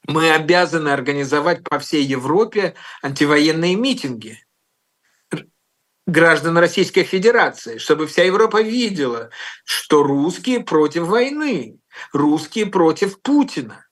[0.07, 4.43] Мы обязаны организовать по всей Европе антивоенные митинги
[6.09, 9.31] граждан Российской Федерации, чтобы вся Европа видела,
[9.65, 11.79] что русские против войны,
[12.13, 13.87] русские против Путина.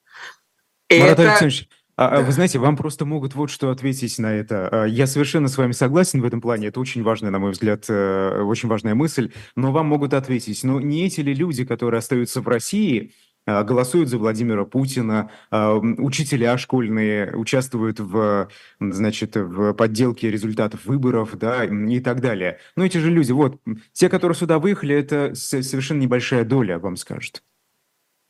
[0.91, 1.23] Марат это...
[1.23, 2.23] Александрович, а, а да.
[2.25, 4.69] Вы знаете, вам просто могут вот что ответить на это.
[4.71, 6.69] А, я совершенно с вами согласен в этом плане.
[6.69, 9.33] Это очень важная, на мой взгляд, э, очень важная мысль.
[9.55, 13.13] Но вам могут ответить, но не эти ли люди, которые остаются в России,
[13.47, 18.49] голосуют за Владимира Путина, а, учителя школьные участвуют в,
[18.81, 22.59] значит, в подделке результатов выборов, да, и так далее.
[22.75, 23.61] Но эти же люди, вот,
[23.93, 27.43] те, которые сюда выехали, это совершенно небольшая доля, вам скажут.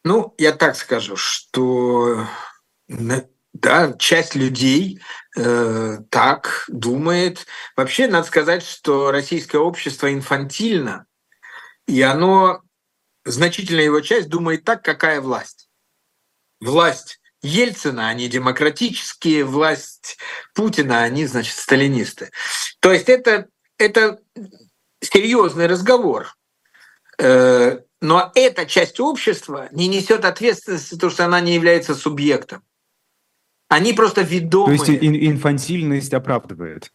[0.04, 2.26] Ну, я так скажу, что
[3.60, 5.00] да, часть людей
[5.36, 7.46] э, так думает.
[7.76, 11.06] Вообще, надо сказать, что российское общество инфантильно,
[11.86, 12.60] и оно
[13.26, 15.68] значительная его часть думает так, какая власть.
[16.60, 20.18] Власть Ельцина, они демократические, власть
[20.54, 22.30] Путина, они, значит, сталинисты.
[22.80, 24.20] То есть это, это
[25.00, 26.34] серьезный разговор.
[27.18, 32.62] Э, но эта часть общества не несет ответственности, потому что она не является субъектом.
[33.68, 34.78] Они просто ведомы.
[34.78, 36.92] То есть инфантильность оправдывает?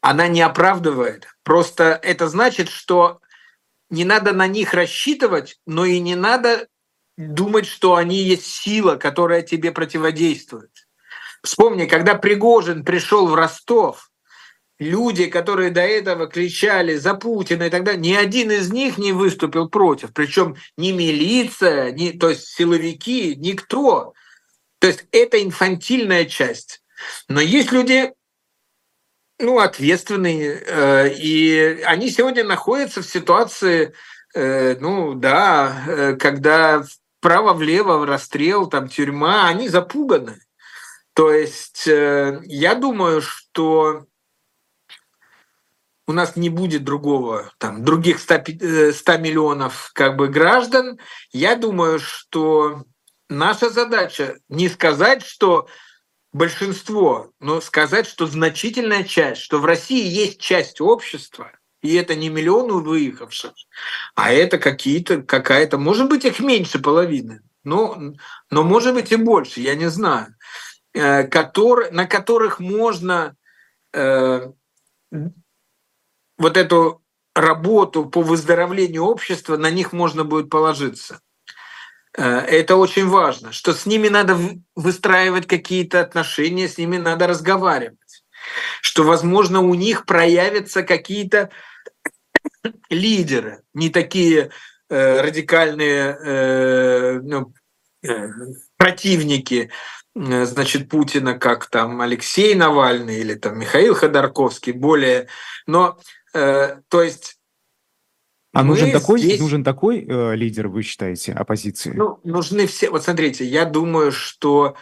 [0.00, 1.26] Она не оправдывает.
[1.42, 3.20] Просто это значит, что
[3.92, 6.66] не надо на них рассчитывать, но и не надо
[7.18, 10.70] думать, что они есть сила, которая тебе противодействует.
[11.44, 14.10] Вспомни, когда Пригожин пришел в Ростов,
[14.78, 19.12] люди, которые до этого кричали за Путина и так далее, ни один из них не
[19.12, 20.14] выступил против.
[20.14, 24.14] Причем ни милиция, ни, то есть силовики, никто.
[24.78, 26.82] То есть это инфантильная часть.
[27.28, 28.12] Но есть люди,
[29.42, 33.92] ну, ответственные, э, и они сегодня находятся в ситуации,
[34.34, 36.84] э, ну, да, э, когда
[37.18, 40.40] вправо-влево расстрел, там, тюрьма, они запуганы.
[41.14, 44.06] То есть я думаю, что
[46.06, 50.98] у нас не будет другого, там, других 100, 100 миллионов как бы граждан.
[51.30, 52.84] Я думаю, что
[53.28, 55.68] наша задача не сказать, что
[56.32, 62.28] большинство, но сказать, что значительная часть, что в России есть часть общества, и это не
[62.28, 63.52] миллионы выехавших,
[64.14, 68.14] а это какие-то, какая-то, может быть, их меньше половины, но,
[68.50, 70.34] но может быть и больше, я не знаю,
[70.94, 73.36] э, который, на которых можно
[73.92, 74.52] э,
[76.38, 77.02] вот эту
[77.34, 81.20] работу по выздоровлению общества, на них можно будет положиться.
[82.16, 84.36] Э, это очень важно, что с ними надо
[84.74, 88.24] выстраивать какие-то отношения, с ними надо разговаривать,
[88.80, 91.50] что, возможно, у них проявятся какие-то
[92.90, 94.50] лидеры, не такие
[94.90, 97.54] э, радикальные э, ну,
[98.02, 98.28] э,
[98.76, 99.70] противники,
[100.14, 105.28] э, значит, Путина, как там Алексей Навальный или там Михаил Ходорковский, более,
[105.66, 105.98] но,
[106.34, 107.38] э, то есть
[108.52, 109.40] а нужен такой, здесь...
[109.40, 111.92] нужен такой э, лидер, вы считаете, оппозиции?
[111.94, 112.90] Ну, нужны все.
[112.90, 114.76] Вот смотрите, я думаю, что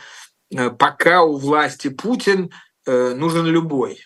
[0.51, 2.51] э, пока у власти Путин,
[2.87, 4.01] э, нужен любой.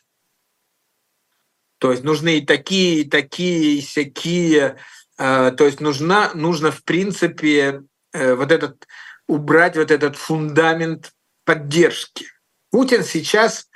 [1.78, 4.76] То есть нужны и такие, и такие, и всякие.
[5.18, 8.86] Э, то есть нужна, нужно, в принципе, э, вот этот
[9.26, 11.12] убрать вот этот фундамент
[11.44, 12.26] поддержки.
[12.70, 13.68] Путин сейчас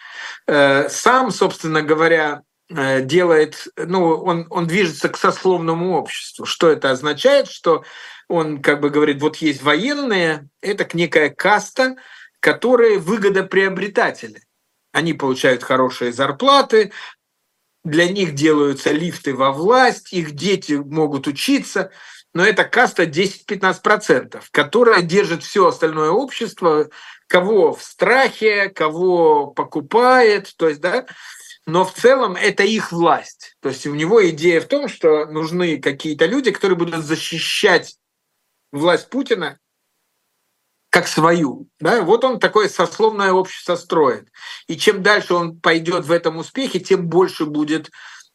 [0.46, 6.44] э, сам, собственно говоря, делает, ну, он, он движется к сословному обществу.
[6.44, 7.48] Что это означает?
[7.48, 7.82] Что
[8.28, 11.96] он как бы говорит, вот есть военные, это некая каста,
[12.40, 14.42] которые выгодоприобретатели.
[14.92, 16.92] Они получают хорошие зарплаты,
[17.84, 21.90] для них делаются лифты во власть, их дети могут учиться,
[22.34, 26.90] но это каста 10-15%, которая держит все остальное общество,
[27.26, 31.06] кого в страхе, кого покупает, то есть, да,
[31.68, 33.58] но в целом это их власть.
[33.60, 37.98] То есть у него идея в том, что нужны какие-то люди, которые будут защищать
[38.72, 39.58] власть Путина
[40.88, 41.68] как свою.
[41.78, 42.00] Да?
[42.00, 44.32] Вот он такое сословное общество строит.
[44.66, 47.90] И чем дальше он пойдет в этом успехе, тем больше будет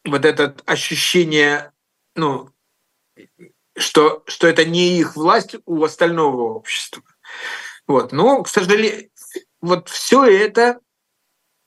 [0.05, 1.71] вот это ощущение,
[2.15, 2.51] ну,
[3.75, 7.01] что, что это не их власть у остального общества.
[7.88, 8.11] Вот.
[8.11, 9.09] Но, к сожалению,
[9.59, 10.81] вот все это,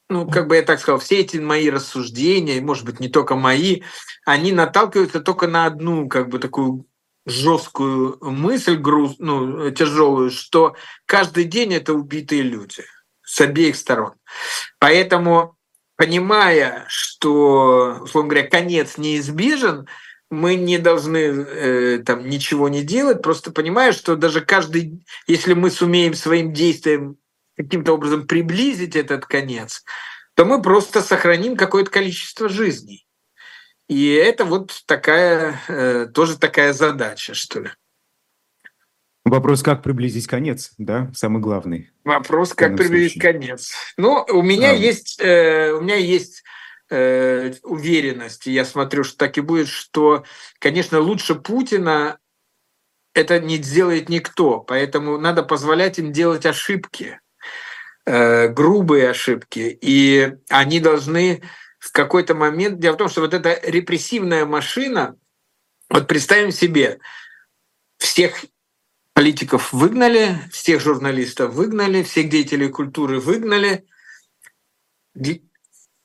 [0.08, 3.82] ну, как бы я так сказал, все эти мои рассуждения, может быть, не только мои,
[4.24, 6.86] они наталкиваются только на одну, как бы, такую
[7.26, 10.76] жесткую мысль, груз, ну, тяжелую, что
[11.06, 12.84] каждый день это убитые люди
[13.22, 14.12] с обеих сторон.
[14.78, 15.56] Поэтому,
[15.96, 19.88] понимая, что, условно говоря, конец неизбежен,
[20.30, 25.70] мы не должны э, там ничего не делать, просто понимая, что даже каждый, если мы
[25.70, 27.16] сумеем своим действием
[27.56, 29.84] каким-то образом приблизить этот конец,
[30.34, 33.06] то мы просто сохраним какое-то количество жизней.
[33.88, 37.70] И это вот такая, э, тоже такая задача, что ли.
[39.24, 41.90] Вопрос, как приблизить конец, да, самый главный.
[42.04, 43.32] Вопрос, как приблизить случае.
[43.32, 43.72] конец.
[43.96, 44.74] Ну, у меня а...
[44.74, 46.44] есть, э, у меня есть
[46.90, 50.24] э, уверенность, я смотрю, что так и будет, что,
[50.60, 52.18] конечно, лучше Путина
[53.14, 57.18] это не сделает никто, поэтому надо позволять им делать ошибки,
[58.06, 61.42] э, грубые ошибки, и они должны
[61.78, 62.78] в какой-то момент...
[62.78, 65.16] Дело в том, что вот эта репрессивная машина,
[65.90, 67.00] вот представим себе,
[67.98, 68.44] всех
[69.12, 73.86] политиков выгнали, всех журналистов выгнали, всех деятелей культуры выгнали.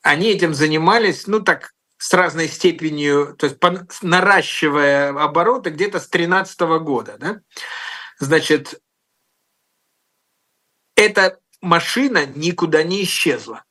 [0.02, 3.58] Они этим занимались, ну так, с разной степенью, то есть
[4.02, 7.16] наращивая обороты где-то с 2013 года.
[7.18, 7.40] Да?
[8.18, 8.80] Значит,
[10.96, 13.64] эта машина никуда не исчезла.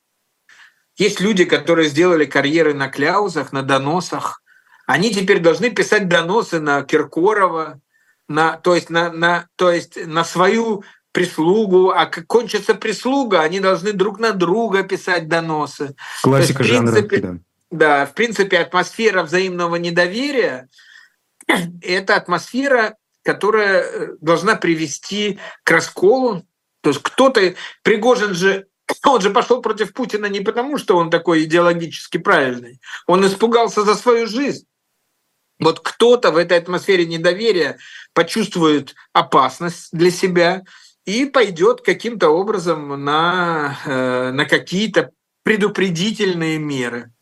[0.96, 4.42] Есть люди, которые сделали карьеры на кляузах, на доносах.
[4.86, 7.80] Они теперь должны писать доносы на Киркорова,
[8.28, 13.60] на, то, есть на, на, то есть на свою прислугу, а как кончится прислуга, они
[13.60, 15.94] должны друг на друга писать доносы.
[16.22, 16.92] Классика есть, жанра.
[16.92, 17.38] Принципе, да.
[17.70, 20.68] да, в принципе, атмосфера взаимного недоверия–
[21.82, 26.44] это атмосфера, которая э, должна привести к расколу.
[26.82, 28.66] То есть кто-то, Пригожин же
[29.06, 32.80] он же пошел против Путина не потому, что он такой идеологически правильный.
[33.06, 34.66] Он испугался за свою жизнь.
[35.58, 37.78] Вот кто-то в этой атмосфере недоверия
[38.14, 40.62] почувствует опасность для себя
[41.04, 45.12] и пойдет каким-то образом на, э, на какие-то
[45.44, 47.12] предупредительные меры.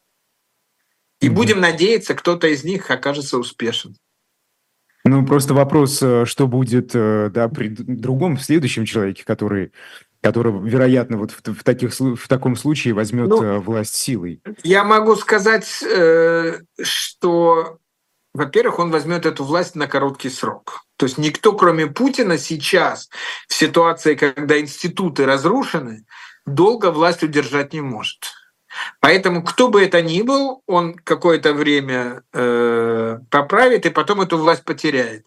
[1.21, 3.97] И будем надеяться, кто-то из них окажется успешен.
[5.05, 9.73] Ну, просто вопрос, э, что будет э, да, при другом, следующем человеке, который
[10.23, 14.43] который, вероятно, вот в, в, таких, в таком случае возьмет ну, э, власть силой?
[14.63, 15.65] Я могу сказать,
[16.83, 17.79] что,
[18.35, 20.83] во-первых, он возьмет эту власть на короткий срок.
[20.99, 23.09] То есть никто, кроме Путина, сейчас,
[23.49, 26.05] в ситуации, когда институты разрушены,
[26.45, 28.33] долго власть удержать не может.
[29.01, 34.65] Поэтому кто бы это ни был, он какое-то время э, поправит и потом эту власть
[34.65, 35.27] потеряет.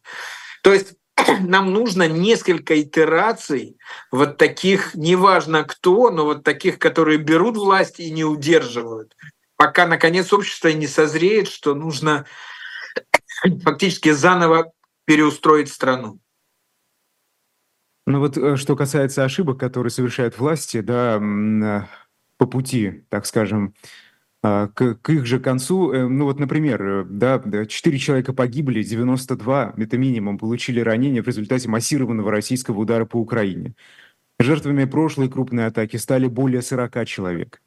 [0.62, 0.96] То есть
[1.42, 3.78] нам нужно несколько итераций
[4.12, 9.16] вот таких, неважно кто, но вот таких, которые берут власть и не удерживают,
[9.56, 12.26] пока, наконец, общество не созреет, что нужно
[13.64, 14.72] фактически заново
[15.06, 16.20] переустроить страну.
[18.06, 21.82] Ну вот э, что касается ошибок, которые совершают власти, да, э,
[22.38, 23.74] по пути, так скажем,
[24.46, 28.84] а, к, к их же концу, э, ну вот, например, э, да, 4 человека погибли,
[28.84, 33.74] 92, это минимум, получили ранения в результате массированного российского удара по Украине.
[34.40, 37.62] Жертвами прошлой крупной атаки стали более 40 человек.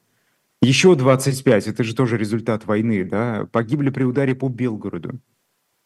[0.60, 5.20] Еще 25, это же тоже результат войны, да, погибли при ударе по Белгороду.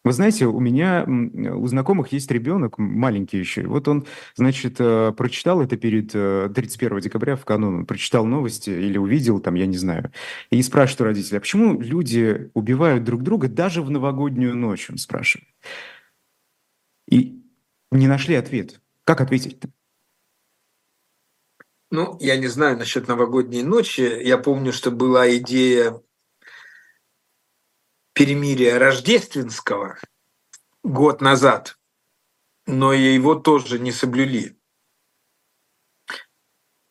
[0.02, 3.66] Вы знаете, у меня, у знакомых есть ребенок, маленький еще.
[3.66, 8.96] Вот он, значит, э, прочитал это перед 31 э, декабря в канун, прочитал новости или
[8.96, 10.10] увидел, там, я не знаю,
[10.50, 14.96] и спрашивает у родителей, а почему люди убивают друг друга даже в новогоднюю ночь, он
[14.96, 15.48] спрашивает.
[17.06, 17.42] И
[17.90, 18.80] не нашли ответ.
[19.04, 19.68] Как ответить-то?
[21.90, 24.00] Ну, я не знаю насчет новогодней ночи.
[24.00, 26.00] Я помню, что была идея
[28.20, 29.98] перемирия рождественского
[30.82, 31.78] год назад,
[32.66, 34.58] но его тоже не соблюли.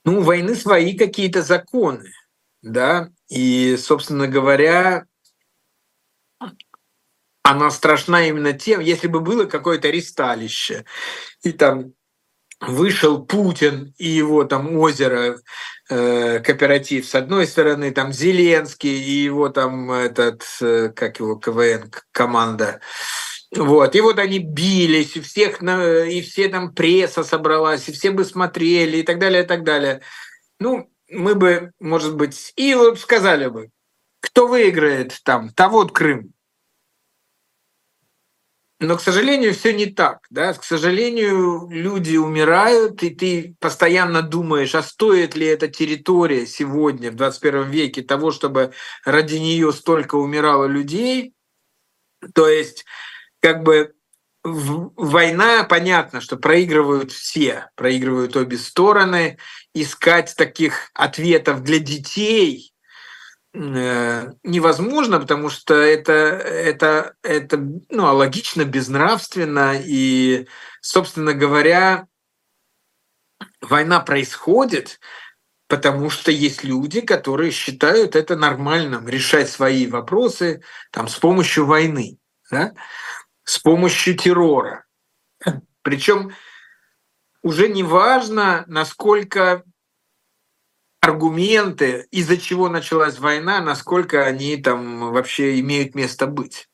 [0.05, 2.11] Ну, у войны свои какие-то законы,
[2.63, 5.05] да, и, собственно говоря,
[7.43, 10.83] она страшна именно тем, если бы было какое-то ресталище,
[11.43, 11.93] и там
[12.59, 15.39] вышел Путин и его там озеро
[15.89, 17.07] кооператив.
[17.07, 22.79] С одной стороны, там Зеленский и его там этот, э, как его КВН команда.
[23.55, 23.95] Вот.
[23.95, 28.97] И вот они бились, и всех, и все там пресса собралась, и все бы смотрели,
[28.97, 30.01] и так далее, и так далее.
[30.59, 33.69] Ну, мы бы, может быть, и вот сказали бы,
[34.21, 36.33] кто выиграет там, того вот Крым.
[38.81, 40.25] Но, к сожалению, все не так.
[40.29, 40.53] Да?
[40.53, 47.15] К сожалению, люди умирают, и ты постоянно думаешь, а стоит ли эта территория сегодня, в
[47.15, 48.71] 21 веке, того, чтобы
[49.03, 51.33] ради нее столько умирало людей.
[52.33, 52.85] То есть,
[53.41, 53.93] как бы
[54.43, 59.37] война, понятно, что проигрывают все, проигрывают обе стороны.
[59.73, 62.73] Искать таких ответов для детей
[63.53, 67.57] невозможно, потому что это, это, это
[67.89, 70.47] ну, логично, безнравственно, и,
[70.81, 72.07] собственно говоря,
[73.61, 74.99] война происходит,
[75.67, 82.17] потому что есть люди, которые считают это нормальным, решать свои вопросы там, с помощью войны,
[82.51, 82.73] да?
[83.43, 84.85] с помощью террора.
[85.81, 86.33] Причем
[87.41, 89.63] уже не важно, насколько
[91.01, 96.67] аргументы, из-за чего началась война, насколько они там вообще имеют место быть.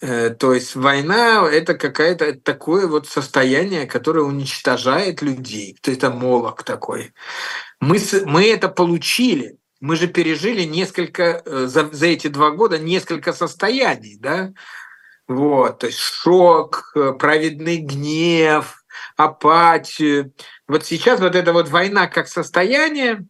[0.00, 5.76] Э, то есть война– это какое-то такое вот состояние, которое уничтожает людей.
[5.82, 7.12] Это молок такой.
[7.80, 9.58] Мы, мы это получили.
[9.80, 14.52] Мы же пережили несколько, э, за, за эти два года несколько состояний, да?
[15.26, 18.84] Вот, то есть шок, э, праведный гнев,
[19.16, 20.34] апатию.
[20.68, 23.26] Вот сейчас вот эта вот война как состояние,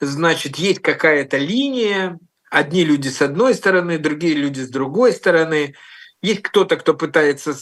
[0.00, 2.18] значит, есть какая-то линия,
[2.50, 5.74] одни люди с одной стороны, другие люди с другой стороны.
[6.22, 7.54] Есть кто-то, кто пытается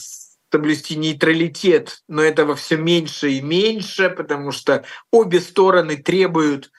[0.51, 6.71] соблюсти нейтралитет, но этого все меньше и меньше, потому что обе стороны требуют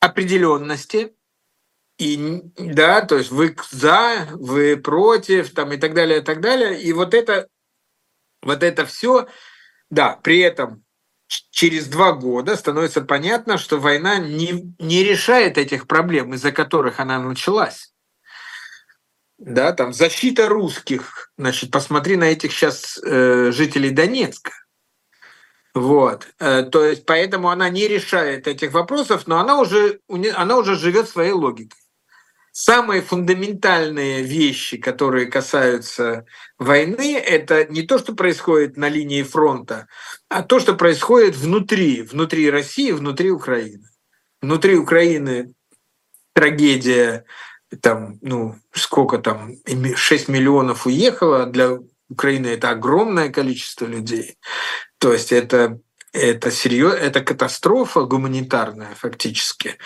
[0.00, 1.14] определенности.
[1.98, 6.80] И да, то есть вы за, вы против, там и так далее, и так далее.
[6.82, 7.48] И вот это,
[8.42, 9.26] вот это все,
[9.88, 10.84] да, при этом
[11.26, 17.18] через два года становится понятно, что война не, не решает этих проблем, из-за которых она
[17.18, 17.92] началась.
[19.38, 24.52] Да, там защита русских, значит, посмотри на этих сейчас э, жителей Донецка.
[25.74, 30.00] Вот, э, то есть поэтому она не решает этих вопросов, но она уже,
[30.34, 31.78] она уже живет своей логикой
[32.58, 36.24] самые фундаментальные вещи, которые касаются
[36.58, 39.88] войны, это не то, что происходит на линии фронта,
[40.30, 43.84] а то, что происходит внутри, внутри России, внутри Украины.
[44.40, 45.52] Внутри Украины
[46.32, 47.26] трагедия,
[47.82, 49.52] там, ну, сколько там,
[49.94, 51.78] 6 миллионов уехало, для
[52.08, 54.38] Украины это огромное количество людей.
[54.96, 55.78] То есть это
[56.16, 59.78] это серьезно, это катастрофа гуманитарная фактически.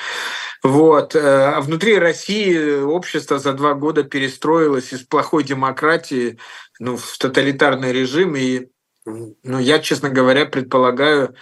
[0.63, 1.15] Вот.
[1.15, 6.39] Э, а внутри России общество за два года перестроилось из плохой демократии
[6.79, 8.37] ну, в тоталитарный режим.
[8.37, 8.69] И
[9.05, 11.35] ну, я, честно говоря, предполагаю,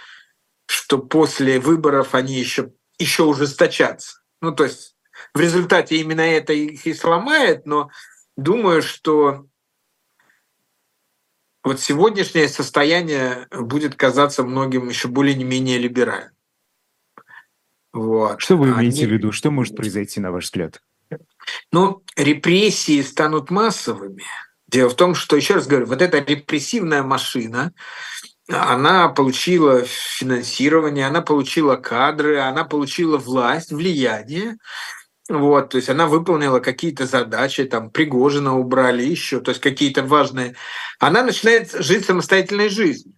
[0.65, 4.21] что после выборов они еще, еще ужесточатся.
[4.41, 4.95] Ну, то есть
[5.33, 7.89] в результате именно это их и сломает, но
[8.37, 9.45] думаю, что
[11.63, 16.31] вот сегодняшнее состояние будет казаться многим еще более-менее либеральным.
[17.91, 18.39] Вот.
[18.41, 19.07] Что вы имеете Они...
[19.07, 19.31] в виду?
[19.31, 20.81] Что может произойти, на ваш взгляд?
[21.71, 24.23] Ну, репрессии станут массовыми.
[24.67, 27.73] Дело в том, что, еще раз говорю, вот эта репрессивная машина,
[28.47, 34.57] она получила финансирование, она получила кадры, она получила власть, влияние.
[35.29, 40.55] Вот, то есть она выполнила какие-то задачи, там Пригожина убрали еще, то есть какие-то важные.
[40.99, 43.13] Она начинает жить самостоятельной жизнью.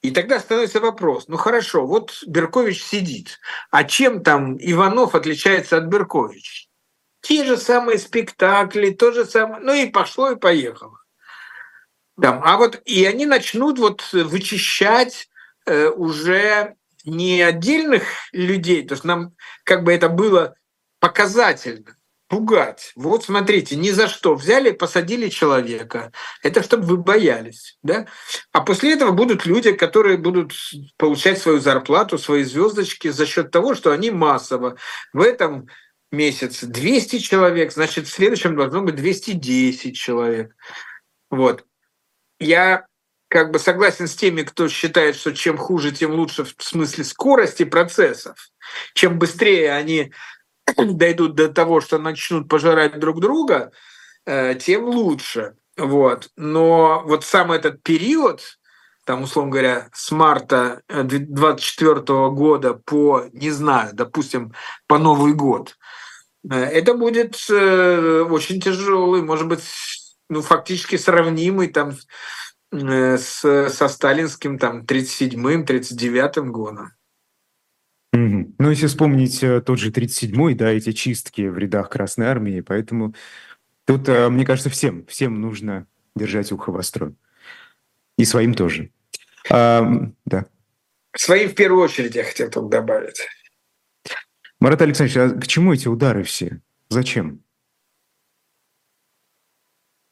[0.00, 3.40] И тогда становится вопрос, ну хорошо, вот Беркович сидит,
[3.70, 6.68] а чем там Иванов отличается от Берковича?
[7.20, 11.00] Те же самые спектакли, то же самое, ну и пошло и поехало.
[12.18, 15.28] Там, а вот и они начнут вот вычищать
[15.66, 19.34] э, уже не отдельных людей, то есть нам
[19.64, 20.54] как бы это было
[21.00, 21.96] показательно,
[22.28, 22.92] пугать.
[22.94, 26.12] Вот смотрите, ни за что взяли, посадили человека.
[26.42, 27.76] Это чтобы вы боялись.
[27.82, 28.06] Да?
[28.52, 30.52] А после этого будут люди, которые будут
[30.96, 34.76] получать свою зарплату, свои звездочки за счет того, что они массово.
[35.12, 35.66] В этом
[36.12, 40.54] месяце 200 человек, значит, в следующем должно быть 210 человек.
[41.30, 41.64] Вот.
[42.38, 42.86] Я
[43.28, 47.64] как бы согласен с теми, кто считает, что чем хуже, тем лучше в смысле скорости
[47.64, 48.50] процессов.
[48.94, 50.12] Чем быстрее они
[50.76, 53.72] дойдут до того, что начнут пожирать друг друга,
[54.26, 55.54] э, тем лучше.
[55.76, 56.30] Вот.
[56.36, 58.58] Но вот сам этот период,
[59.04, 61.96] там, условно говоря, с марта 2024
[62.30, 64.52] года по, не знаю, допустим,
[64.86, 65.76] по Новый год,
[66.48, 69.62] это будет очень тяжелый, может быть,
[70.28, 71.92] ну, фактически сравнимый там
[72.72, 76.92] с, со сталинским там 37-м, 39-м годом.
[78.14, 78.54] Mm-hmm.
[78.58, 83.14] Ну, если вспомнить тот же 37-й, да, эти чистки в рядах Красной Армии, поэтому
[83.84, 85.86] тут, мне кажется, всем, всем нужно
[86.16, 87.14] держать ухо востро.
[88.18, 88.90] И своим тоже.
[89.48, 89.82] А,
[90.24, 90.46] да.
[91.16, 93.26] Своим в первую очередь я хотел тут добавить.
[94.60, 96.60] Марат Александрович, а к чему эти удары все?
[96.88, 97.42] Зачем?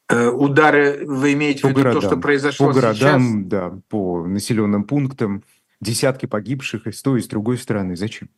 [0.09, 3.45] Э, удары, вы имеете по в виду городам, то, что произошло По городам, сейчас?
[3.45, 5.43] да, по населенным пунктам,
[5.81, 7.95] десятки погибших и с той, и с другой стороны.
[7.95, 8.29] Зачем?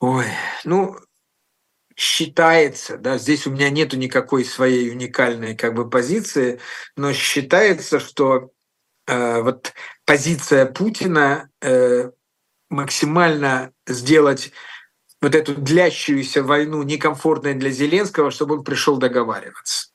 [0.00, 0.26] Ой,
[0.64, 0.96] ну,
[1.96, 6.60] считается, да, здесь у меня нету никакой своей уникальной как бы позиции,
[6.96, 8.50] но считается, что
[9.06, 9.72] э, вот
[10.04, 12.10] позиция Путина э,
[12.68, 14.52] максимально сделать
[15.20, 19.88] вот эту длящуюся войну некомфортной для Зеленского, чтобы он пришел договариваться.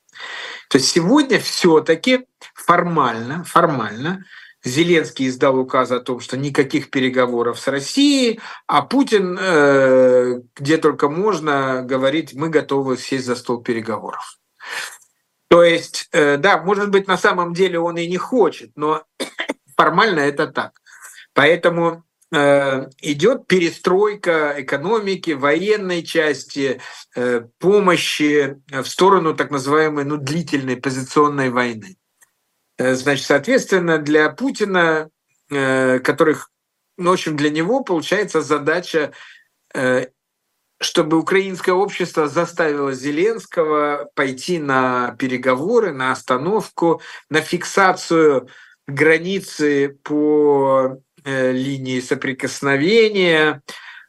[0.70, 4.24] То есть сегодня все-таки формально, формально
[4.64, 11.08] Зеленский издал указ о том, что никаких переговоров с Россией, а Путин, э, где только
[11.08, 14.38] можно, говорит, мы готовы сесть за стол переговоров.
[15.48, 19.04] То есть, э, да, может быть, на самом деле он и не хочет, но
[19.76, 20.80] формально это так.
[21.34, 26.80] Поэтому э, идет перестройка экономики, военной части,
[27.58, 31.96] помощи в сторону так называемой ну, длительной позиционной войны.
[32.78, 35.10] Э, значит, соответственно, для Путина,
[35.50, 36.50] э, которых,
[36.96, 39.12] ну, в общем, для него получается задача,
[39.74, 40.06] э,
[40.80, 48.48] чтобы украинское общество заставило Зеленского пойти на переговоры, на остановку, на фиксацию
[48.86, 53.60] границы по линии соприкосновения.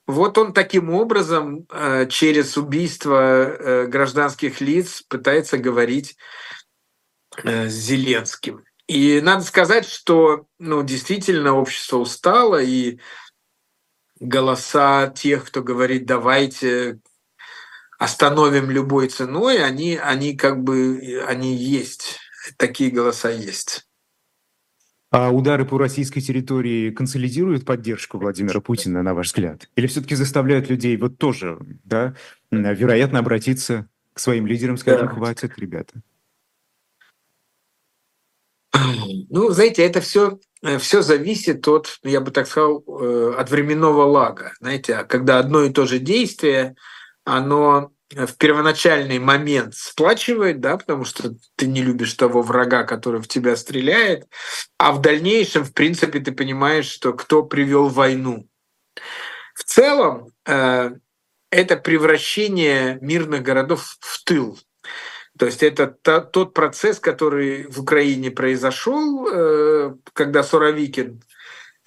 [0.06, 1.66] Вот он таким образом
[2.10, 6.16] через убийство гражданских лиц пытается говорить
[7.44, 8.64] с Зеленским.
[8.88, 13.00] И надо сказать, что ну, действительно общество устало, и
[14.20, 17.00] голоса тех, кто говорит, давайте
[18.00, 22.20] остановим любой ценой, они, они как бы, они есть,
[22.58, 23.86] такие голоса есть.
[25.12, 29.68] А удары по российской территории консолидируют поддержку Владимира Путина, на ваш взгляд?
[29.76, 32.16] Или все-таки заставляют людей вот тоже, да,
[32.52, 35.08] вероятно, обратиться к своим лидерам, сказать, да.
[35.08, 36.02] хватит, ребята?
[39.30, 44.04] Ну, знаете, это все э, все зависит от, я бы так сказал, э, от временного
[44.04, 44.54] лага.
[44.60, 46.76] Знаете, а когда одно и то же действие,
[47.24, 53.28] оно в первоначальный момент сплачивает, да, потому что ты не любишь того врага, который в
[53.28, 54.28] тебя стреляет,
[54.78, 58.48] а в дальнейшем, в принципе, ты понимаешь, что кто привел войну.
[59.54, 60.92] В целом, э,
[61.52, 64.58] это превращение мирных городов в тыл.
[65.40, 71.24] То есть это тот процесс, который в Украине произошел, э, когда Суровикин,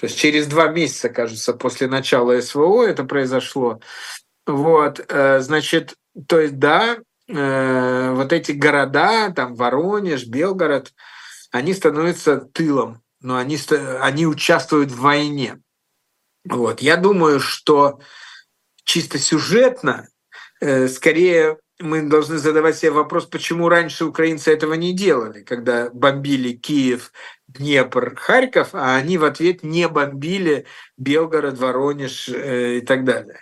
[0.01, 3.79] то есть через два месяца, кажется, после начала СВО это произошло.
[4.47, 5.97] Вот, э, значит,
[6.27, 6.97] то есть да,
[7.29, 10.95] э, вот эти города, там Воронеж, Белгород,
[11.51, 13.59] они становятся тылом, но они,
[14.01, 15.61] они участвуют в войне.
[16.49, 16.81] Вот.
[16.81, 18.01] Я думаю, что
[18.85, 20.09] чисто сюжетно,
[20.89, 27.13] скорее мы должны задавать себе вопрос, почему раньше украинцы этого не делали, когда бомбили Киев,
[27.49, 30.67] Днепр, Харьков, а они в ответ не бомбили
[30.97, 33.41] Белгород, Воронеж э, и так далее.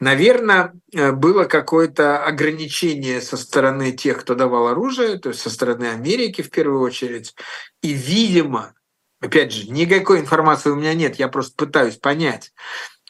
[0.00, 5.84] Наверное, э, было какое-то ограничение со стороны тех, кто давал оружие, то есть со стороны
[5.84, 7.34] Америки в первую очередь.
[7.82, 8.74] И, видимо,
[9.20, 12.52] опять же, никакой информации у меня нет, я просто пытаюсь понять.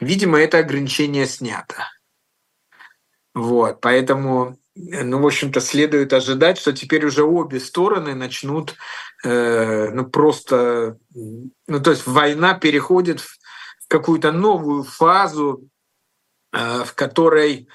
[0.00, 1.86] Видимо, это ограничение снято.
[3.38, 8.74] Вот, поэтому, ну, в общем-то, следует ожидать, что теперь уже обе стороны начнут,
[9.22, 13.38] э, ну, просто, ну, то есть война переходит в
[13.86, 15.68] какую-то новую фазу,
[16.52, 17.68] э, в которой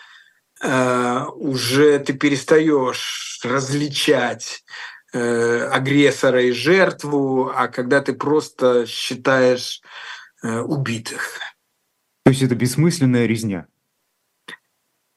[0.61, 4.65] э, уже ты перестаешь различать
[5.13, 9.81] э, агрессора и жертву, а когда ты просто считаешь
[10.43, 11.39] э, убитых.
[12.25, 13.67] То есть это бессмысленная резня?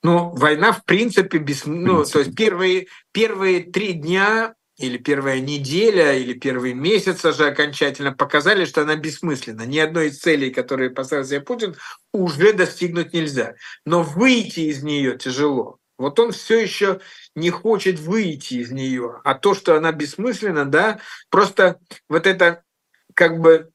[0.07, 1.67] Ну, война, в принципе, без...
[1.67, 8.13] Ну, то есть первые, первые три дня или первая неделя, или первый месяц уже окончательно
[8.13, 9.63] показали, что она бессмысленна.
[9.63, 11.75] Ни одной из целей, которые поставил себе Путин,
[12.13, 13.57] уже достигнуть нельзя.
[13.85, 15.79] Но выйти из нее тяжело.
[15.99, 17.01] Вот он все еще
[17.35, 19.21] не хочет выйти из нее.
[19.25, 21.01] А то, что она бессмысленна, да,
[21.31, 22.63] просто вот это
[23.15, 23.71] как бы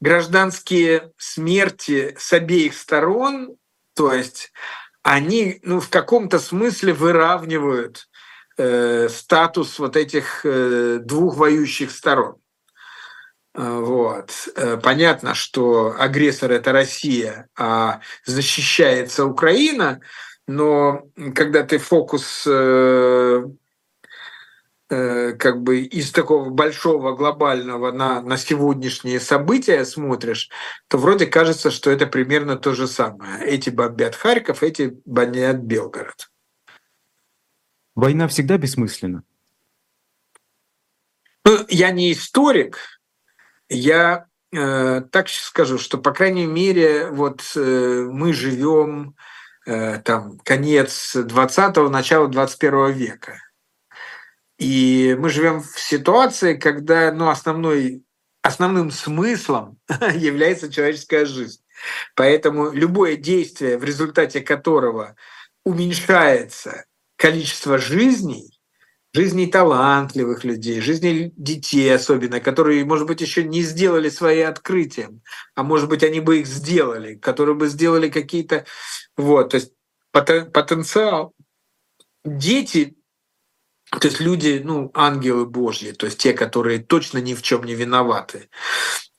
[0.00, 3.56] гражданские смерти с обеих сторон,
[4.00, 4.50] то есть
[5.02, 8.08] они ну, в каком-то смысле выравнивают
[8.56, 12.36] э, статус вот этих э, двух воюющих сторон.
[13.54, 14.32] Э, вот.
[14.56, 20.00] Э, понятно, что агрессор это Россия, а защищается Украина,
[20.46, 21.02] но
[21.34, 23.44] когда ты фокус э,
[24.90, 30.50] как бы из такого большого глобального на, на сегодняшние события смотришь,
[30.88, 33.44] то вроде кажется, что это примерно то же самое.
[33.44, 36.30] Эти бомбят Харьков, эти бомбят Белгород.
[37.94, 39.22] Война всегда бессмысленна?
[41.44, 42.78] Ну, я не историк,
[43.68, 49.14] я э, так скажу, что, по крайней мере, вот э, мы живем
[49.66, 53.38] э, там конец 20-го, начало 21 века.
[54.60, 58.04] И мы живем в ситуации, когда ну, основной,
[58.42, 59.78] основным смыслом
[60.14, 61.62] является человеческая жизнь.
[62.14, 65.16] Поэтому любое действие, в результате которого
[65.64, 66.84] уменьшается
[67.16, 68.60] количество жизней,
[69.14, 75.08] жизней талантливых людей, жизней детей особенно, которые, может быть, еще не сделали свои открытия,
[75.54, 78.66] а может быть, они бы их сделали, которые бы сделали какие-то...
[79.16, 79.72] Вот, то есть
[80.12, 81.32] потенциал.
[82.26, 82.99] Дети,
[83.90, 87.74] то есть люди, ну, ангелы Божьи, то есть те, которые точно ни в чем не
[87.74, 88.48] виноваты.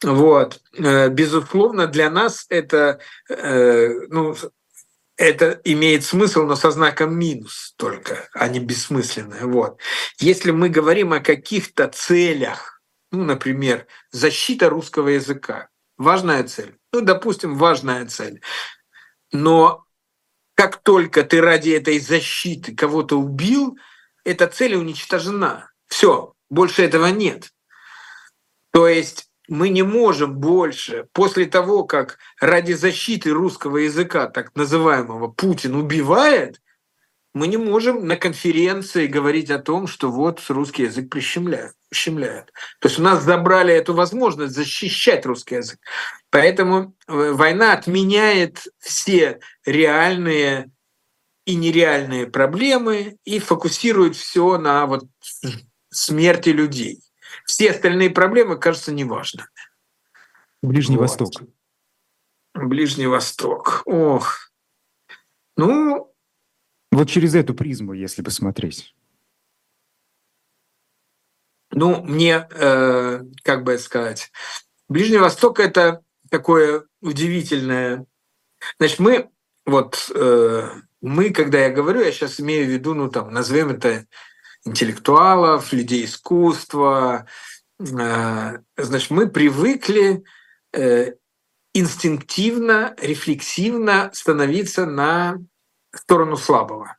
[0.02, 0.62] Вот.
[0.78, 3.00] Э, безусловно, для нас это
[3.30, 4.36] э, ну,
[5.18, 9.46] это имеет смысл, но со знаком минус только, а не бессмысленное.
[9.46, 9.80] Вот.
[10.20, 15.68] Если мы говорим о каких-то целях, ну, например, защита русского языка,
[15.98, 16.78] важная цель.
[16.94, 18.42] Ну, допустим, важная цель.
[19.32, 19.86] Но
[20.56, 23.78] как только ты ради этой защиты кого-то убил,
[24.24, 25.70] эта цель уничтожена.
[25.88, 27.52] Все, больше этого нет.
[28.72, 35.28] То есть мы не можем больше, после того, как ради защиты русского языка, так называемого,
[35.28, 36.62] Путин убивает,
[37.34, 41.74] мы не можем на конференции говорить о том, что вот русский язык прищемляют.
[41.90, 42.52] прищемляют.
[42.80, 45.80] То есть у нас забрали эту возможность защищать русский язык.
[46.30, 50.72] Поэтому э, война отменяет все реальные
[51.52, 55.04] и нереальные проблемы и фокусирует все на вот
[55.90, 57.04] смерти людей.
[57.46, 59.48] Все остальные проблемы кажутся неважными.
[60.62, 61.04] Ближний вот.
[61.04, 61.32] Восток.
[62.54, 63.84] Ближний Восток.
[63.86, 64.52] Ох.
[65.58, 66.14] Ну...
[66.92, 68.96] Вот через эту призму, если посмотреть.
[71.72, 74.32] Ну, мне, э, как бы сказать,
[74.88, 78.06] Ближний Восток— это такое удивительное...
[78.78, 79.30] Значит, мы,
[79.66, 80.70] вот, э,
[81.02, 84.06] мы, когда я говорю, я сейчас имею в виду, ну, там, назовем это
[84.66, 87.26] интеллектуалов, людей искусства.
[87.80, 90.24] Э, значит, мы привыкли
[90.74, 91.14] э,
[91.74, 95.40] инстинктивно, рефлексивно становиться на
[95.94, 96.98] сторону слабого.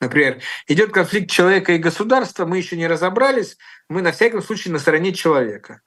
[0.00, 3.56] Например, идет конфликт человека и государства, мы еще не разобрались,
[3.88, 5.80] мы на всяком случае на стороне человека.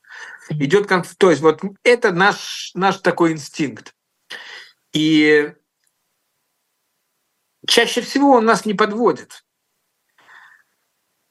[0.49, 3.93] Идет конфликт, то есть вот это наш, наш такой инстинкт.
[4.91, 5.53] И
[7.67, 9.43] чаще всего он нас не подводит.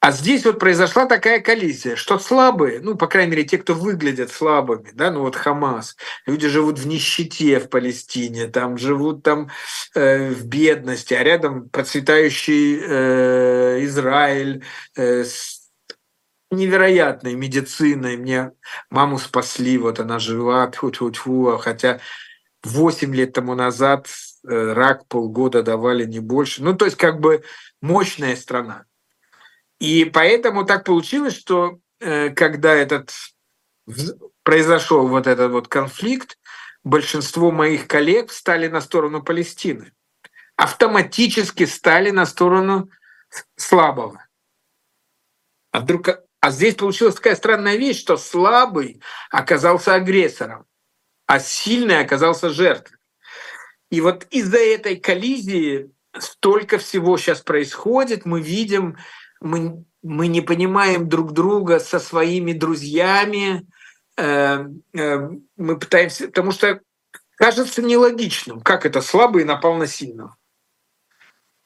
[0.06, 4.30] А здесь вот произошла такая коллизия, что слабые, ну, по крайней мере, те, кто выглядят
[4.30, 9.50] слабыми, да, ну вот Хамас, люди живут в нищете в Палестине, там живут там
[9.96, 14.62] э, в бедности, а рядом процветающий э, Израиль
[14.94, 15.72] э, с
[16.52, 18.16] невероятной медициной.
[18.16, 18.52] Мне
[18.90, 22.00] маму спасли, вот она жива, тьфу -тьфу -тьфу, хотя
[22.62, 24.08] 8 лет тому назад
[24.46, 26.62] рак полгода давали не больше.
[26.62, 27.42] Ну, то есть как бы
[27.80, 28.84] мощная страна.
[29.78, 33.12] И поэтому так получилось, что э, когда этот
[34.42, 36.38] произошел вот этот вот конфликт,
[36.82, 39.92] большинство моих коллег стали на сторону Палестины,
[40.56, 42.90] автоматически стали на сторону
[43.56, 44.24] слабого.
[45.72, 46.08] А вдруг,
[46.40, 50.64] а здесь получилась такая странная вещь, что слабый оказался агрессором,
[51.26, 52.95] а сильный оказался жертвой.
[53.90, 58.96] И вот из-за этой коллизии столько всего сейчас происходит, мы видим
[59.40, 63.66] мы, мы не понимаем друг друга со своими друзьями,
[64.16, 66.80] э, э, мы пытаемся, потому что
[67.36, 70.36] кажется нелогичным, как это слабый напал на сильного.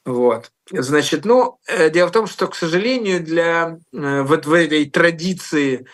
[0.04, 0.50] Вот.
[0.70, 5.86] Значит, ну, э, дело в том, что, к сожалению, для вот в этой традиции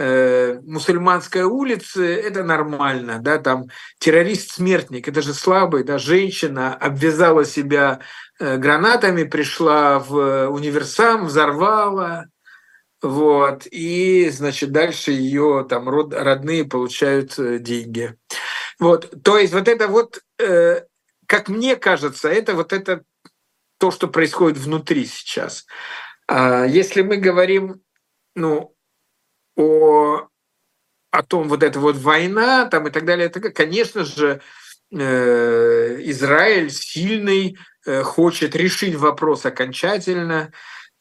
[0.00, 3.66] э, мусульманской улице, это нормально, да, там
[3.98, 8.00] террорист-смертник, это же слабый, да, женщина обвязала себя
[8.38, 12.26] э, гранатами, пришла в универсам, взорвала,
[13.02, 18.16] вот, и, значит, дальше ее там род, родные получают э, деньги.
[18.78, 20.82] Вот, то есть вот это вот, э,
[21.26, 23.02] как мне кажется, это вот это
[23.78, 25.66] то, что происходит внутри сейчас.
[26.26, 27.82] А если мы говорим,
[28.34, 28.74] ну,
[29.60, 30.28] о,
[31.10, 34.40] о том, вот эта вот война там и так далее, это, конечно же,
[34.92, 40.52] э, Израиль сильный, э, хочет решить вопрос окончательно.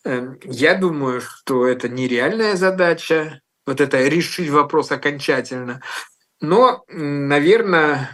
[0.06, 5.82] Э, я думаю, что это нереальная задача, вот это решить вопрос окончательно.
[6.42, 8.10] Но, наверное,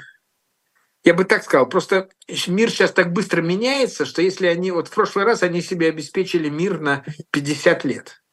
[1.04, 2.10] я бы так сказал, просто
[2.48, 6.50] мир сейчас так быстро меняется, что если они, вот в прошлый раз они себе обеспечили
[6.50, 8.25] мир на 50 лет.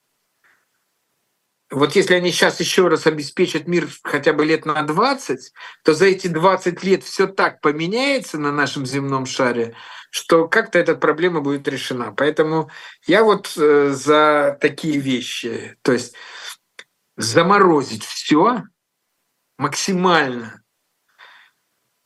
[1.72, 5.52] Вот если они сейчас еще раз обеспечат мир хотя бы лет на 20,
[5.82, 9.74] то за эти 20 лет все так поменяется на нашем земном шаре,
[10.10, 12.12] что как-то эта проблема будет решена.
[12.14, 12.70] Поэтому
[13.06, 15.78] я вот э, за такие вещи.
[15.80, 16.14] То есть
[17.16, 18.64] заморозить все
[19.56, 20.62] максимально,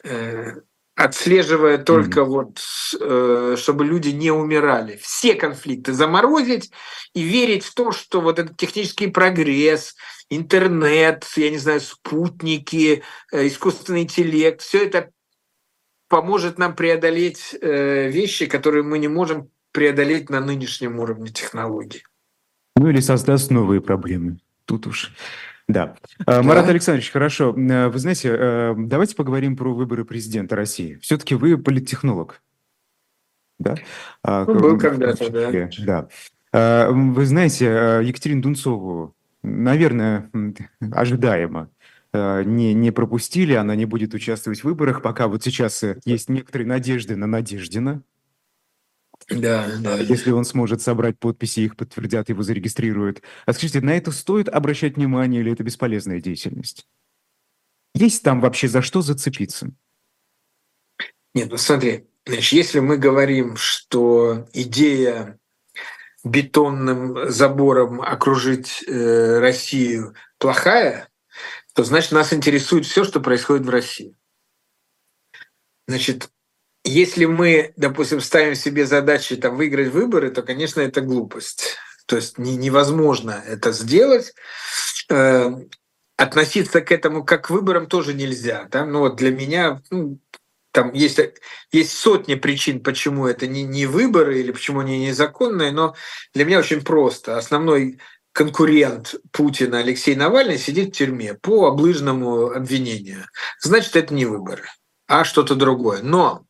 [0.05, 0.61] э,
[0.97, 2.25] отслеживая только mm-hmm.
[2.25, 2.61] вот,
[3.01, 4.99] э, чтобы люди не умирали.
[5.01, 6.73] Все конфликты заморозить
[7.15, 9.95] и верить в то, что вот этот технический прогресс,
[10.31, 15.11] интернет, я не знаю, спутники, э, искусственный интеллект, все это
[16.09, 22.05] поможет нам преодолеть э, вещи, которые мы не можем преодолеть на нынешнем уровне технологий.
[22.75, 24.39] Ну или создаст новые проблемы.
[24.65, 25.13] Тут уж
[25.69, 25.97] да.
[26.25, 26.43] да.
[26.43, 27.55] Марат Александрович, хорошо.
[27.57, 30.99] Э, вы знаете, э, давайте поговорим про выборы президента России.
[31.03, 32.43] Все-таки вы политтехнолог.
[33.59, 33.75] Да?
[34.23, 35.69] А, ну, был когда-то, да.
[35.79, 36.09] Да.
[36.53, 40.31] А, вы знаете, э, Екатерину Дунцову, наверное,
[40.93, 41.71] ожидаемо
[42.15, 47.15] не, не пропустили, она не будет участвовать в выборах, пока вот сейчас есть некоторые надежды
[47.15, 48.01] на Надеждина,
[49.29, 49.97] да, да.
[49.99, 53.23] Если он сможет собрать подписи, их подтвердят, его зарегистрируют.
[53.45, 56.87] А скажите, на это стоит обращать внимание или это бесполезная деятельность?
[57.95, 59.71] Есть там вообще за что зацепиться?
[61.35, 65.39] Нет, ну смотри, значит, если мы говорим, что идея
[66.23, 71.09] бетонным забором окружить э, Россию плохая,
[71.75, 74.17] то значит нас интересует все, что происходит в России.
[75.87, 76.31] Значит,
[76.87, 81.77] если мы, допустим, ставим себе задачи там, выиграть выборы, то, конечно, это глупость.
[82.07, 84.35] То есть не, невозможно это сделать.
[85.11, 85.51] Э,
[86.17, 88.69] относиться к этому как к выборам тоже нельзя.
[88.71, 88.87] Да?
[88.87, 90.19] Ну вот для меня ну,
[90.73, 91.21] там есть,
[91.73, 95.95] есть сотни причин, почему это не, не выборы или почему они незаконные, но
[96.35, 97.37] для меня очень просто.
[97.37, 97.99] Основной
[98.33, 103.27] конкурент Путина Алексей Навальный сидит в тюрьме по облыжному обвинению.
[103.61, 104.65] Значит, это не выборы,
[105.07, 106.03] а что-то другое.
[106.03, 106.46] Но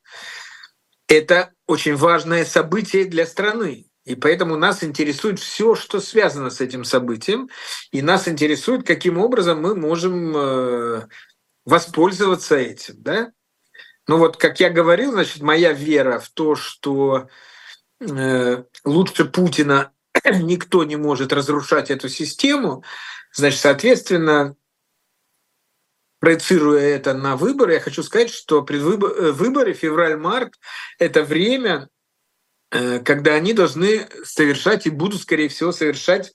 [1.09, 3.87] это очень важное событие для страны.
[4.05, 7.51] И поэтому нас интересует все, что связано с этим событием.
[7.91, 11.09] И нас интересует, каким образом мы можем э,
[11.65, 13.03] воспользоваться этим.
[13.03, 13.33] Да?
[14.07, 17.29] Ну вот, как я говорил, значит, моя вера в то, что
[18.01, 19.93] э, лучше Путина
[20.25, 22.85] никто не может разрушать эту систему,
[23.33, 24.55] значит, соответственно,
[26.19, 30.55] проецируя это на выборы, я хочу сказать, что предвыборы, выборы февраль-март–
[30.99, 31.89] это время,
[32.71, 36.33] э, когда они должны совершать и будут, скорее всего, совершать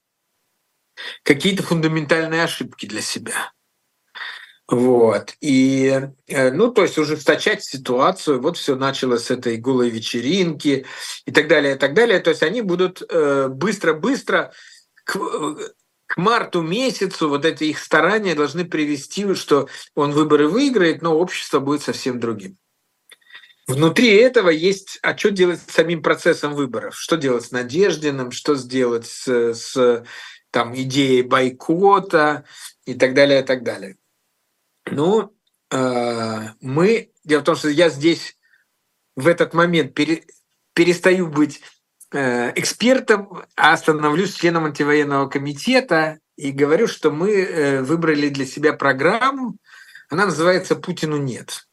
[1.24, 3.52] какие-то фундаментальные ошибки для себя.
[4.68, 5.34] Вот.
[5.42, 8.42] И, э, ну, то есть ужесточать ситуацию.
[8.42, 10.86] Вот все началось с этой голой вечеринки
[11.26, 12.20] и так далее, и так далее.
[12.20, 14.54] То есть они будут э, быстро-быстро
[16.12, 21.62] к марту месяцу вот эти их старания должны привести, что он выборы выиграет, но общество
[21.62, 22.58] будет совсем другим.
[23.66, 26.98] Внутри этого есть, а что делать с самим процессом выборов?
[26.98, 30.04] Что делать с Надеждиным, что сделать с, с
[30.50, 32.44] там, идеей бойкота
[32.84, 33.96] и так далее, и так далее.
[34.88, 35.34] Ну,
[35.72, 38.38] э, мы, дело в том, что я здесь
[39.16, 40.26] в этот момент пере,
[40.74, 41.62] перестаю быть
[42.14, 49.58] экспертом, а становлюсь членом антивоенного комитета и говорю, что мы э, выбрали для себя программу,
[50.10, 51.68] она называется «Путину нет».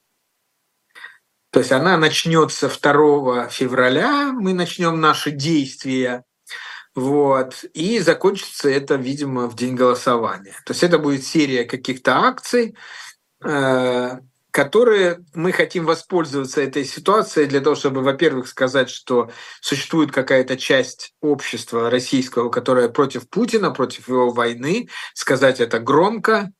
[1.51, 6.25] То есть она начнется 2 февраля, мы начнем наши действия,
[6.95, 10.55] вот, и закончится это, видимо, в день голосования.
[10.67, 12.77] То есть это будет серия каких-то акций,
[13.45, 14.19] э,
[14.59, 19.31] которые мы хотим воспользоваться этой ситуацией для того, чтобы, во-первых, сказать, что
[19.61, 26.51] существует какая-то часть общества российского, которая против Путина, против его войны, сказать это громко,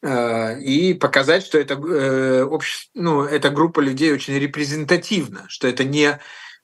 [0.00, 5.84] э, и показать, что это, э, общество, ну, эта группа людей очень репрезентативна, что это
[5.84, 6.18] не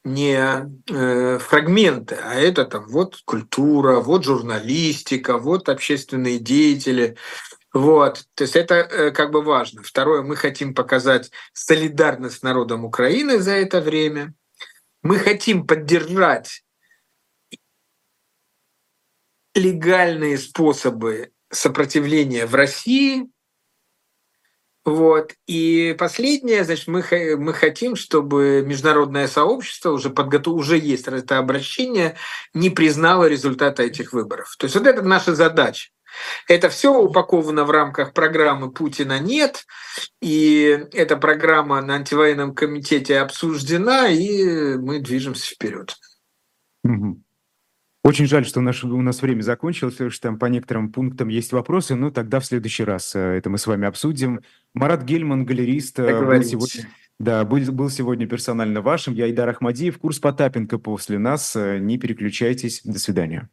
[0.04, 7.16] не э, фрагменты, а это там вот культура, вот журналистика, вот общественные деятели,
[7.72, 9.82] вот, то есть это э, как бы важно.
[9.82, 14.34] Второе, мы хотим показать солидарность с народом Украины за это время.
[15.02, 16.64] Мы хотим поддержать
[19.54, 23.28] легальные способы сопротивления в России.
[24.84, 25.34] Вот.
[25.46, 27.04] И последнее, значит, мы,
[27.38, 30.54] мы хотим, чтобы международное сообщество уже подготов...
[30.54, 32.16] уже есть это обращение,
[32.52, 34.56] не признало результата этих выборов.
[34.58, 35.90] То есть вот это наша задача.
[36.48, 39.66] Это все упаковано в рамках программы Путина нет,
[40.20, 45.96] и эта программа на антивоенном комитете обсуждена, и мы движемся вперед.
[48.04, 51.52] Очень жаль, что наш, у нас время закончилось, потому что там по некоторым пунктам есть
[51.52, 54.40] вопросы, но тогда в следующий раз э, это мы с вами обсудим.
[54.74, 56.90] Марат Гельман, галерист, э, был сегодня,
[57.20, 59.14] да, был, был сегодня персонально вашим.
[59.14, 61.54] Я Идар Ахмадиев, курс Потапенко после нас.
[61.54, 62.80] Э, не переключайтесь.
[62.82, 63.48] До свидания.